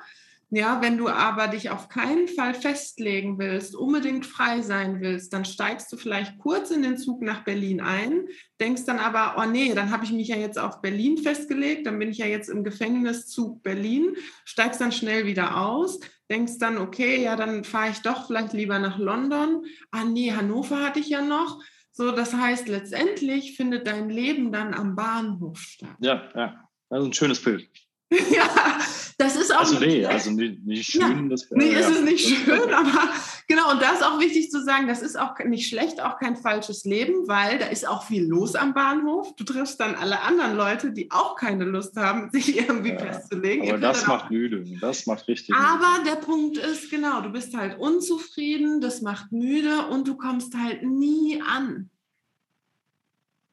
[0.55, 5.47] Ja, wenn du aber dich auf keinen Fall festlegen willst, unbedingt frei sein willst, dann
[5.47, 8.27] steigst du vielleicht kurz in den Zug nach Berlin ein,
[8.61, 11.99] denkst dann aber, oh nee, dann habe ich mich ja jetzt auf Berlin festgelegt, dann
[11.99, 17.23] bin ich ja jetzt im Gefängniszug Berlin, steigst dann schnell wieder aus, denkst dann, okay,
[17.23, 19.65] ja, dann fahre ich doch vielleicht lieber nach London.
[19.91, 21.63] Ah nee, Hannover hatte ich ja noch.
[21.93, 25.97] So, das heißt, letztendlich findet dein Leben dann am Bahnhof statt.
[26.01, 26.69] Ja, ja.
[26.91, 27.71] Das ist ein schönes Bild.
[28.35, 28.79] ja,
[29.19, 31.07] das ist auch Also nicht nee, also nicht, nicht Ja.
[31.07, 31.29] schön.
[31.29, 33.09] Das, Nee, äh, ist ja, es nicht schön, aber
[33.49, 36.37] genau, und da ist auch wichtig zu sagen, das ist auch nicht schlecht, auch kein
[36.37, 39.35] falsches Leben, weil da ist auch viel los am Bahnhof.
[39.37, 43.69] Du triffst dann alle anderen Leute, die auch keine Lust haben, sich irgendwie Ja, festzulegen.
[43.69, 44.65] Aber das dann auch- macht müde.
[44.81, 45.61] Das macht richtig müde.
[45.69, 50.55] aber der Punkt ist, genau, du bist halt unzufrieden, das macht müde und du kommst
[50.57, 51.89] halt nie an.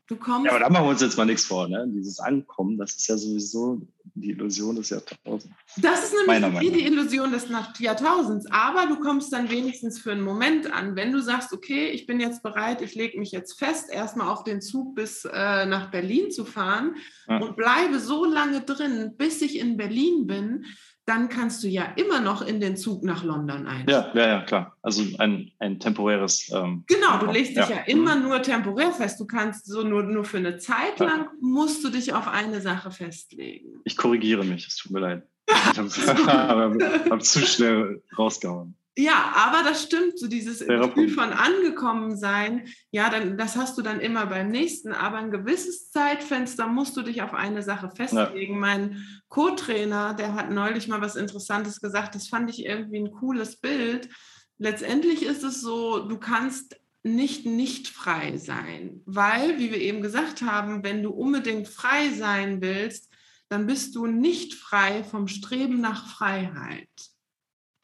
[0.09, 0.45] Du kommst.
[0.45, 1.67] Ja, aber da machen wir uns jetzt mal nichts vor.
[1.67, 1.85] Ne?
[1.87, 3.79] Dieses Ankommen, das ist ja sowieso
[4.15, 5.55] die Illusion des Jahrtausends.
[5.77, 7.47] Das ist nämlich Meinung die, die Illusion des
[7.79, 8.47] Jahrtausends.
[8.49, 10.95] Aber du kommst dann wenigstens für einen Moment an.
[10.95, 14.43] Wenn du sagst, okay, ich bin jetzt bereit, ich lege mich jetzt fest, erstmal auf
[14.43, 16.95] den Zug bis äh, nach Berlin zu fahren
[17.27, 17.37] Ja.
[17.37, 20.65] und bleibe so lange drin, bis ich in Berlin bin,
[21.09, 23.89] dann kannst du ja immer noch in den Zug nach London einsteigen.
[23.89, 24.77] Ja, ja, ja, klar.
[24.83, 26.49] Also ein, ein temporäres.
[26.53, 27.81] Ähm, Genau, du legst dich ja, Ja.
[27.87, 29.19] immer nur temporär fest.
[29.19, 31.05] Du kannst so nur, nur für eine Zeit Ja.
[31.07, 33.81] lang musst du dich auf eine Sache festlegen.
[33.83, 35.23] ich korrigiere mich, es tut mir leid.
[35.73, 36.77] Ich habe
[37.09, 38.75] hab zu schnell rausgehauen.
[38.99, 43.81] Ja, aber das stimmt, so dieses Gefühl von angekommen sein, ja, dann, das hast du
[43.81, 48.59] dann immer beim nächsten, aber ein gewisses Zeitfenster musst du dich auf eine Sache festlegen.
[48.59, 53.61] Mein Co-Trainer, der hat neulich mal was Interessantes gesagt, das fand ich irgendwie ein cooles
[53.61, 54.09] Bild.
[54.57, 60.41] Letztendlich ist es so, du kannst nicht nicht frei sein, weil, wie wir eben gesagt
[60.41, 63.09] haben, wenn du unbedingt frei sein willst,
[63.47, 66.89] dann bist du nicht frei vom Streben nach Freiheit.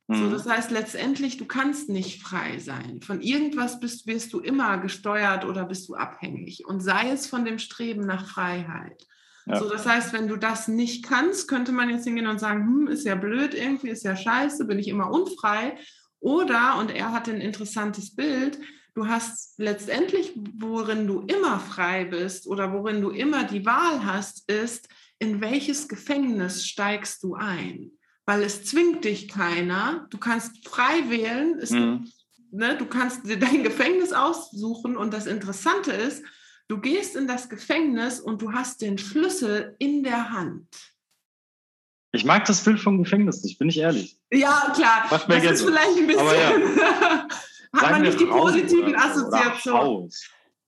[0.07, 0.31] So, Mhm.
[0.31, 3.01] das heißt letztendlich, du kannst nicht frei sein.
[3.01, 6.63] Von irgendwas bist, wirst du immer gesteuert oder bist du abhängig.
[6.65, 9.03] Und sei es von dem Streben nach Freiheit.
[9.47, 9.59] Ja.
[9.59, 12.87] So, das heißt, wenn du das nicht kannst, könnte man jetzt hingehen und sagen, hm,
[12.87, 15.77] ist ja blöd, irgendwie ist ja scheiße, bin ich immer unfrei.
[16.19, 18.59] Oder, und er hatte ein interessantes Bild,
[18.95, 24.49] du hast letztendlich, worin du immer frei bist oder worin du immer die Wahl hast,
[24.49, 24.87] ist,
[25.19, 27.91] in welches Gefängnis steigst du ein?
[28.25, 30.07] Weil es zwingt dich keiner.
[30.09, 31.59] Du kannst frei wählen.
[31.59, 32.11] Es Mhm.
[32.51, 36.23] ne, du kannst dir dein Gefängnis aussuchen und das Interessante ist,
[36.67, 40.67] du gehst in das Gefängnis und du hast den Schlüssel in der Hand.
[42.13, 44.17] Ich mag das Bild vom Gefängnis nicht, bin ich ehrlich.
[44.31, 45.05] Ja, klar.
[45.11, 46.77] Macht das ist vielleicht ein bisschen.
[46.77, 47.27] Ja.
[47.73, 50.09] hat man nicht die positiven Assoziationen.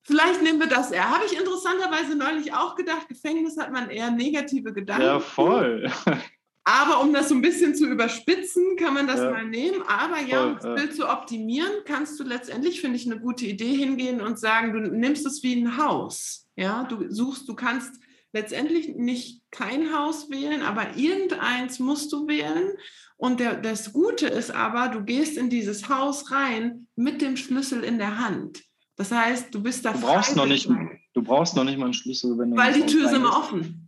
[0.04, 1.10] Vielleicht nehmen wir das eher.
[1.10, 5.06] Habe ich interessanterweise neulich auch gedacht, Gefängnis hat man eher negative Gedanken.
[5.06, 5.90] Ja, voll.
[6.70, 9.32] Aber um das so ein bisschen zu überspitzen, kann man das Ja.
[9.32, 9.82] mal nehmen.
[9.88, 10.76] Aber ja, um das.
[10.76, 14.82] Bild zu optimieren, kannst du letztendlich, finde ich, eine gute Idee hingehen und sagen, du
[14.82, 16.46] nimmst es wie ein Haus.
[16.58, 17.94] Ja, du suchst, du kannst
[18.34, 22.74] letztendlich nicht kein Haus wählen, aber irgendeins musst du wählen.
[23.16, 27.82] Und der, das Gute ist aber, du gehst in dieses Haus rein mit dem Schlüssel
[27.86, 28.62] in der Hand.
[28.98, 30.70] Das heißt, du bist da Du brauchst noch nicht,
[31.14, 33.88] du brauchst noch nicht mal einen Schlüssel, wenn du weil die Tür ist immer offen.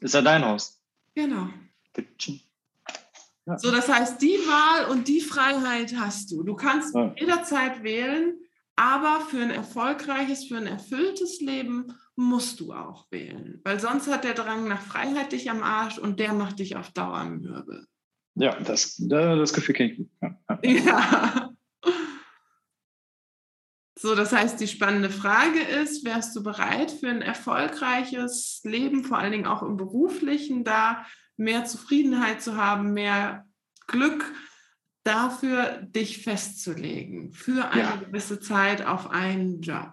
[0.00, 0.80] Ist ja dein Haus.
[1.14, 1.50] Genau.
[3.46, 3.58] Ja.
[3.58, 6.42] So, das heißt, die Wahl und die Freiheit hast du.
[6.42, 7.14] Du kannst Ja.
[7.18, 8.38] jederzeit wählen,
[8.76, 13.60] aber für ein erfolgreiches, für ein erfülltes Leben musst du auch wählen.
[13.64, 16.90] Weil sonst hat der Drang nach Freiheit dich am Arsch und der macht dich auf
[16.92, 17.86] Dauer mürbe.
[18.36, 20.38] Ja, das, da- das Gefühl kenne ich ja.
[20.62, 21.50] Ja.
[23.96, 29.18] So, das heißt, die spannende Frage ist, wärst du bereit für ein erfolgreiches Leben, vor
[29.18, 31.06] allen Dingen auch im beruflichen, da
[31.36, 33.46] mehr Zufriedenheit zu haben, mehr
[33.86, 34.24] Glück,
[35.02, 37.96] dafür dich festzulegen, für eine Ja.
[37.96, 39.92] gewisse Zeit auf einen Job?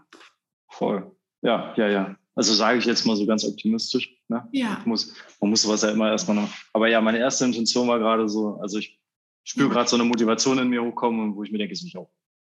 [0.70, 1.12] Voll.
[1.42, 2.16] Ja, ja, ja.
[2.36, 4.10] Also sage ich jetzt mal so ganz optimistisch.
[4.30, 4.48] Ne?
[4.54, 6.50] Ja, Muss, man muss sowas ja immer erstmal noch.
[6.72, 8.98] Aber ja, meine erste Intention war gerade so, also ich
[9.44, 12.10] spüre gerade so eine Motivation in mir hochkommen, wo ich mir denke, ist mich auch.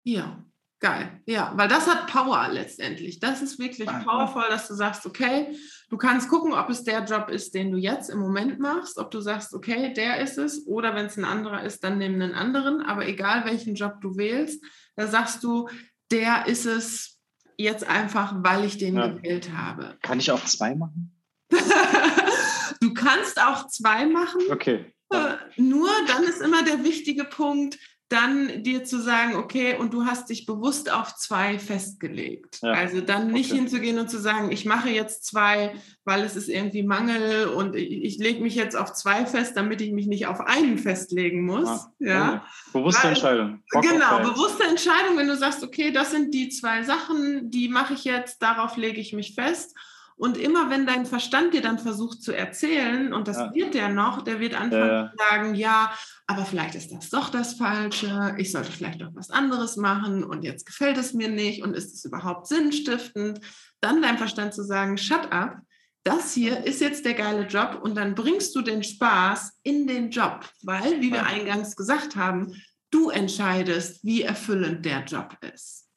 [0.03, 0.45] ja,
[0.83, 1.21] geil.
[1.25, 3.19] Ja, weil das hat Power letztendlich.
[3.21, 5.55] Das ist wirklich powerful, dass du sagst, okay,
[5.89, 9.09] du kannst gucken, ob es der Job ist, den du jetzt im Moment machst, ob
[9.09, 12.33] du sagst, okay, der ist es, oder wenn es ein anderer ist, dann nimm einen
[12.33, 12.81] anderen.
[12.81, 14.61] Aber egal welchen Job du wählst,
[14.97, 15.69] da sagst du,
[16.11, 17.17] der ist es
[17.57, 19.07] jetzt einfach, weil ich den Ja.
[19.07, 19.97] gewählt habe.
[20.01, 21.15] Kann ich auch zwei machen?
[22.81, 24.41] du kannst auch zwei machen.
[24.51, 24.93] Okay.
[25.11, 27.77] Äh, Nur dann ist immer der wichtige Punkt,
[28.13, 32.59] dann dir zu sagen, okay, und du hast dich bewusst auf zwei festgelegt.
[32.61, 33.59] Ja, Also dann nicht okay.
[33.59, 35.73] hinzugehen und zu sagen, ich mache jetzt zwei,
[36.05, 39.81] weil es ist irgendwie Mangel und ich, ich lege mich jetzt auf zwei fest, damit
[39.81, 41.67] ich mich nicht auf einen festlegen muss.
[41.67, 42.45] Ah, ja.
[42.71, 43.63] Bewusste Weil- Entscheidung.
[43.71, 47.93] Bock Genau, bewusste Entscheidung, wenn du sagst, okay, das sind die zwei Sachen, die mache
[47.95, 49.75] ich jetzt, darauf lege ich mich fest.
[50.15, 53.53] Und immer wenn dein Verstand dir dann versucht zu erzählen, und das Ja.
[53.53, 55.93] wird der noch, der wird anfangen Ja, zu sagen, ja,
[56.27, 60.43] aber vielleicht ist das doch das Falsche, ich sollte vielleicht doch was anderes machen und
[60.43, 63.39] jetzt gefällt es mir nicht und ist es überhaupt sinnstiftend,
[63.81, 65.57] dann dein Verstand zu sagen, shut up,
[66.03, 70.09] das hier ist jetzt der geile Job und dann bringst du den Spaß in den
[70.11, 72.53] Job, weil, wie wir eingangs gesagt haben,
[72.91, 75.89] du entscheidest, wie erfüllend der Job ist.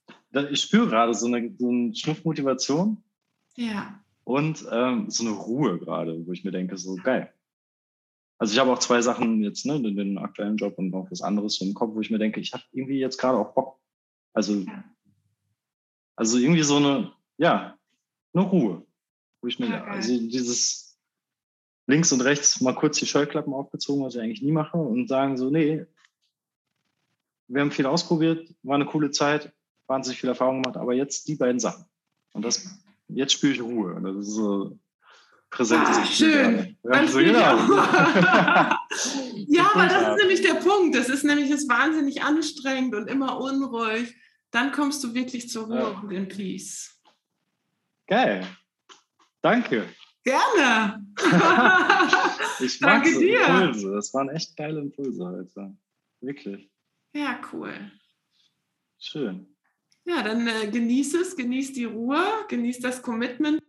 [0.51, 3.03] Ich spüre gerade so eine, so eine Schnuff Motivation
[3.57, 7.33] Ja, und ähm, so eine Ruhe gerade, wo ich mir denke, so geil.
[8.39, 11.23] Also ich habe auch zwei Sachen jetzt, ne, den, den aktuellen Job und noch was
[11.23, 13.79] anderes so im Kopf, wo ich mir denke, ich habe irgendwie jetzt gerade auch Bock.
[14.33, 14.67] Also,
[16.17, 17.79] also irgendwie so eine, ja,
[18.35, 18.85] eine Ruhe.
[19.41, 19.95] Wo ich mir, Ja, geil.
[19.95, 20.99] also dieses
[21.87, 25.37] links und rechts mal kurz die Scheuklappen aufgezogen, was ich eigentlich nie mache, und sagen
[25.37, 25.87] so, nee,
[27.47, 29.55] wir haben viel ausprobiert, war eine coole Zeit,
[29.87, 31.85] wahnsinnig viel Erfahrung gemacht, aber jetzt die beiden Sachen.
[32.33, 33.95] Und das, jetzt spüre ich Ruhe.
[33.95, 34.79] Und Das ist so
[35.51, 36.77] präsentes Ah, schön.
[36.85, 37.57] Ja, Das so will ich genau.
[39.49, 40.95] ja, aber das ist nämlich der Punkt.
[40.97, 44.15] Das ist nämlich das wahnsinnig anstrengend und immer unruhig.
[44.51, 45.87] Dann kommst du wirklich zur Ruhe Ja.
[46.01, 47.01] und in Peace.
[48.07, 48.47] Geil.
[49.43, 49.89] Danke.
[50.25, 51.07] Gerne.
[52.61, 53.47] Ich mag Danke so dir.
[53.47, 53.93] Impulse.
[53.93, 55.77] Das waren echt geile Impulse heute.
[56.21, 56.71] Wirklich.
[57.15, 57.93] Ja, cool.
[58.99, 59.56] Schön.
[60.07, 63.61] Ja, dann äh, genieß es, genieß die Ruhe, genieß das Commitment.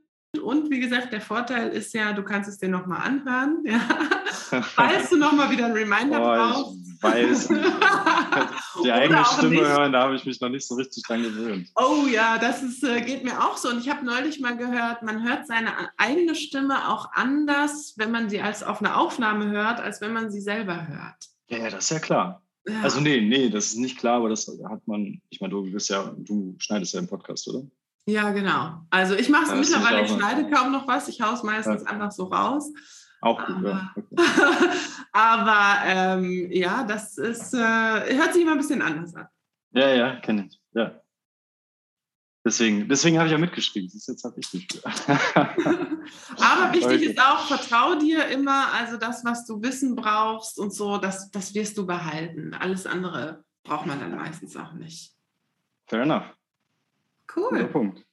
[0.42, 3.64] Und wie gesagt, der Vorteil ist ja, du kannst es dir nochmal anhören.
[4.50, 4.62] Ja.
[4.62, 6.78] Falls du nochmal wieder einen Reminder oh, brauchst.
[6.96, 7.66] Ich weiß nicht.
[8.84, 9.62] Die eigene Stimme nicht.
[9.62, 11.70] hören, da habe ich mich noch nicht so richtig dran gewöhnt.
[11.76, 13.68] Oh ja, das ist, äh, geht mir auch so.
[13.68, 18.30] Und ich habe neulich mal gehört, man hört seine eigene Stimme auch anders, wenn man
[18.30, 21.28] sie als auf einer Aufnahme hört, als wenn man sie selber hört.
[21.50, 22.42] Ja, ja das ist ja klar.
[22.68, 22.82] Ja.
[22.82, 25.90] Also nee, nee, das ist nicht klar, aber das hat man, ich meine, du bist
[25.90, 27.64] ja, du schneidest ja im Podcast, oder?
[28.06, 28.82] Ja, genau.
[28.90, 31.90] Also ich mache es mittlerweile, ich schneide kaum noch was, ich haue es meistens ja.
[31.90, 32.72] einfach so raus.
[33.22, 33.96] Auch gut, aber, ja.
[33.96, 34.70] Okay.
[35.12, 39.28] aber ähm, ja, das ist, äh, hört sich immer ein bisschen anders an.
[39.72, 40.62] Ja, ja, kenne ich.
[40.74, 41.02] Ja.
[42.48, 43.90] Deswegen, deswegen habe ich ja mitgeschrieben.
[43.90, 44.82] Das ist jetzt halt wichtig.
[44.86, 47.06] Aber wichtig okay.
[47.08, 51.54] ist auch, vertraue dir immer, also das, was du wissen brauchst und so, das, das
[51.54, 52.54] wirst du behalten.
[52.54, 55.14] Alles andere braucht man dann meistens auch nicht.
[55.88, 56.24] Fair enough.
[57.36, 57.50] Cool.
[57.50, 58.06] Guter Punkt.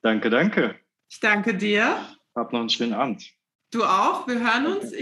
[0.00, 0.80] Danke, danke.
[1.10, 1.98] Ich danke dir.
[2.34, 3.30] Hab noch einen schönen Abend.
[3.70, 4.26] Du auch.
[4.26, 4.94] Wir hören uns.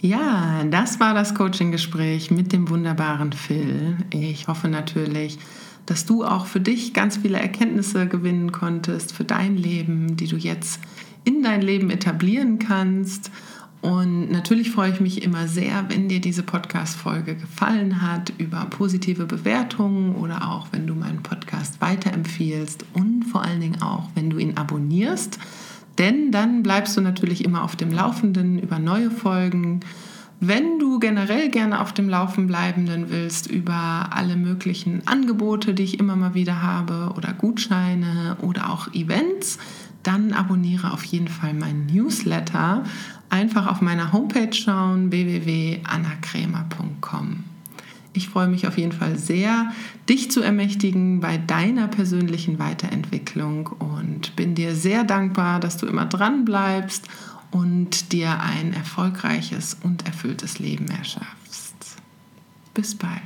[0.00, 3.96] Ja, das war das Coaching-Gespräch mit dem wunderbaren Phil.
[4.10, 5.38] Ich hoffe natürlich,
[5.86, 10.36] dass du auch für dich ganz viele Erkenntnisse gewinnen konntest für dein Leben, die du
[10.36, 10.80] jetzt
[11.24, 13.30] in dein Leben etablieren kannst.
[13.82, 19.26] Und natürlich freue ich mich immer sehr, wenn dir diese Podcast-Folge gefallen hat, über positive
[19.26, 24.38] Bewertungen oder auch wenn du meinen Podcast weiterempfiehlst und vor allen Dingen auch, wenn du
[24.38, 25.38] ihn abonnierst.
[25.98, 29.80] Denn dann bleibst du natürlich immer auf dem Laufenden über neue Folgen
[30.40, 35.98] wenn du generell gerne auf dem Laufen bleiben willst über alle möglichen Angebote, die ich
[35.98, 39.56] immer mal wieder habe oder Gutscheine oder auch Events,
[40.02, 42.84] dann abonniere auf jeden Fall meinen Newsletter.
[43.30, 47.44] Einfach auf meiner Homepage schauen www.annakrämer.com.
[48.12, 49.72] Ich freue mich auf jeden Fall sehr,
[50.08, 56.06] dich zu ermächtigen bei deiner persönlichen Weiterentwicklung und bin dir sehr dankbar, dass du immer
[56.06, 57.08] dran bleibst
[57.56, 61.74] und dir ein erfolgreiches und erfülltes Leben erschaffst.
[62.74, 63.22] Bis bald.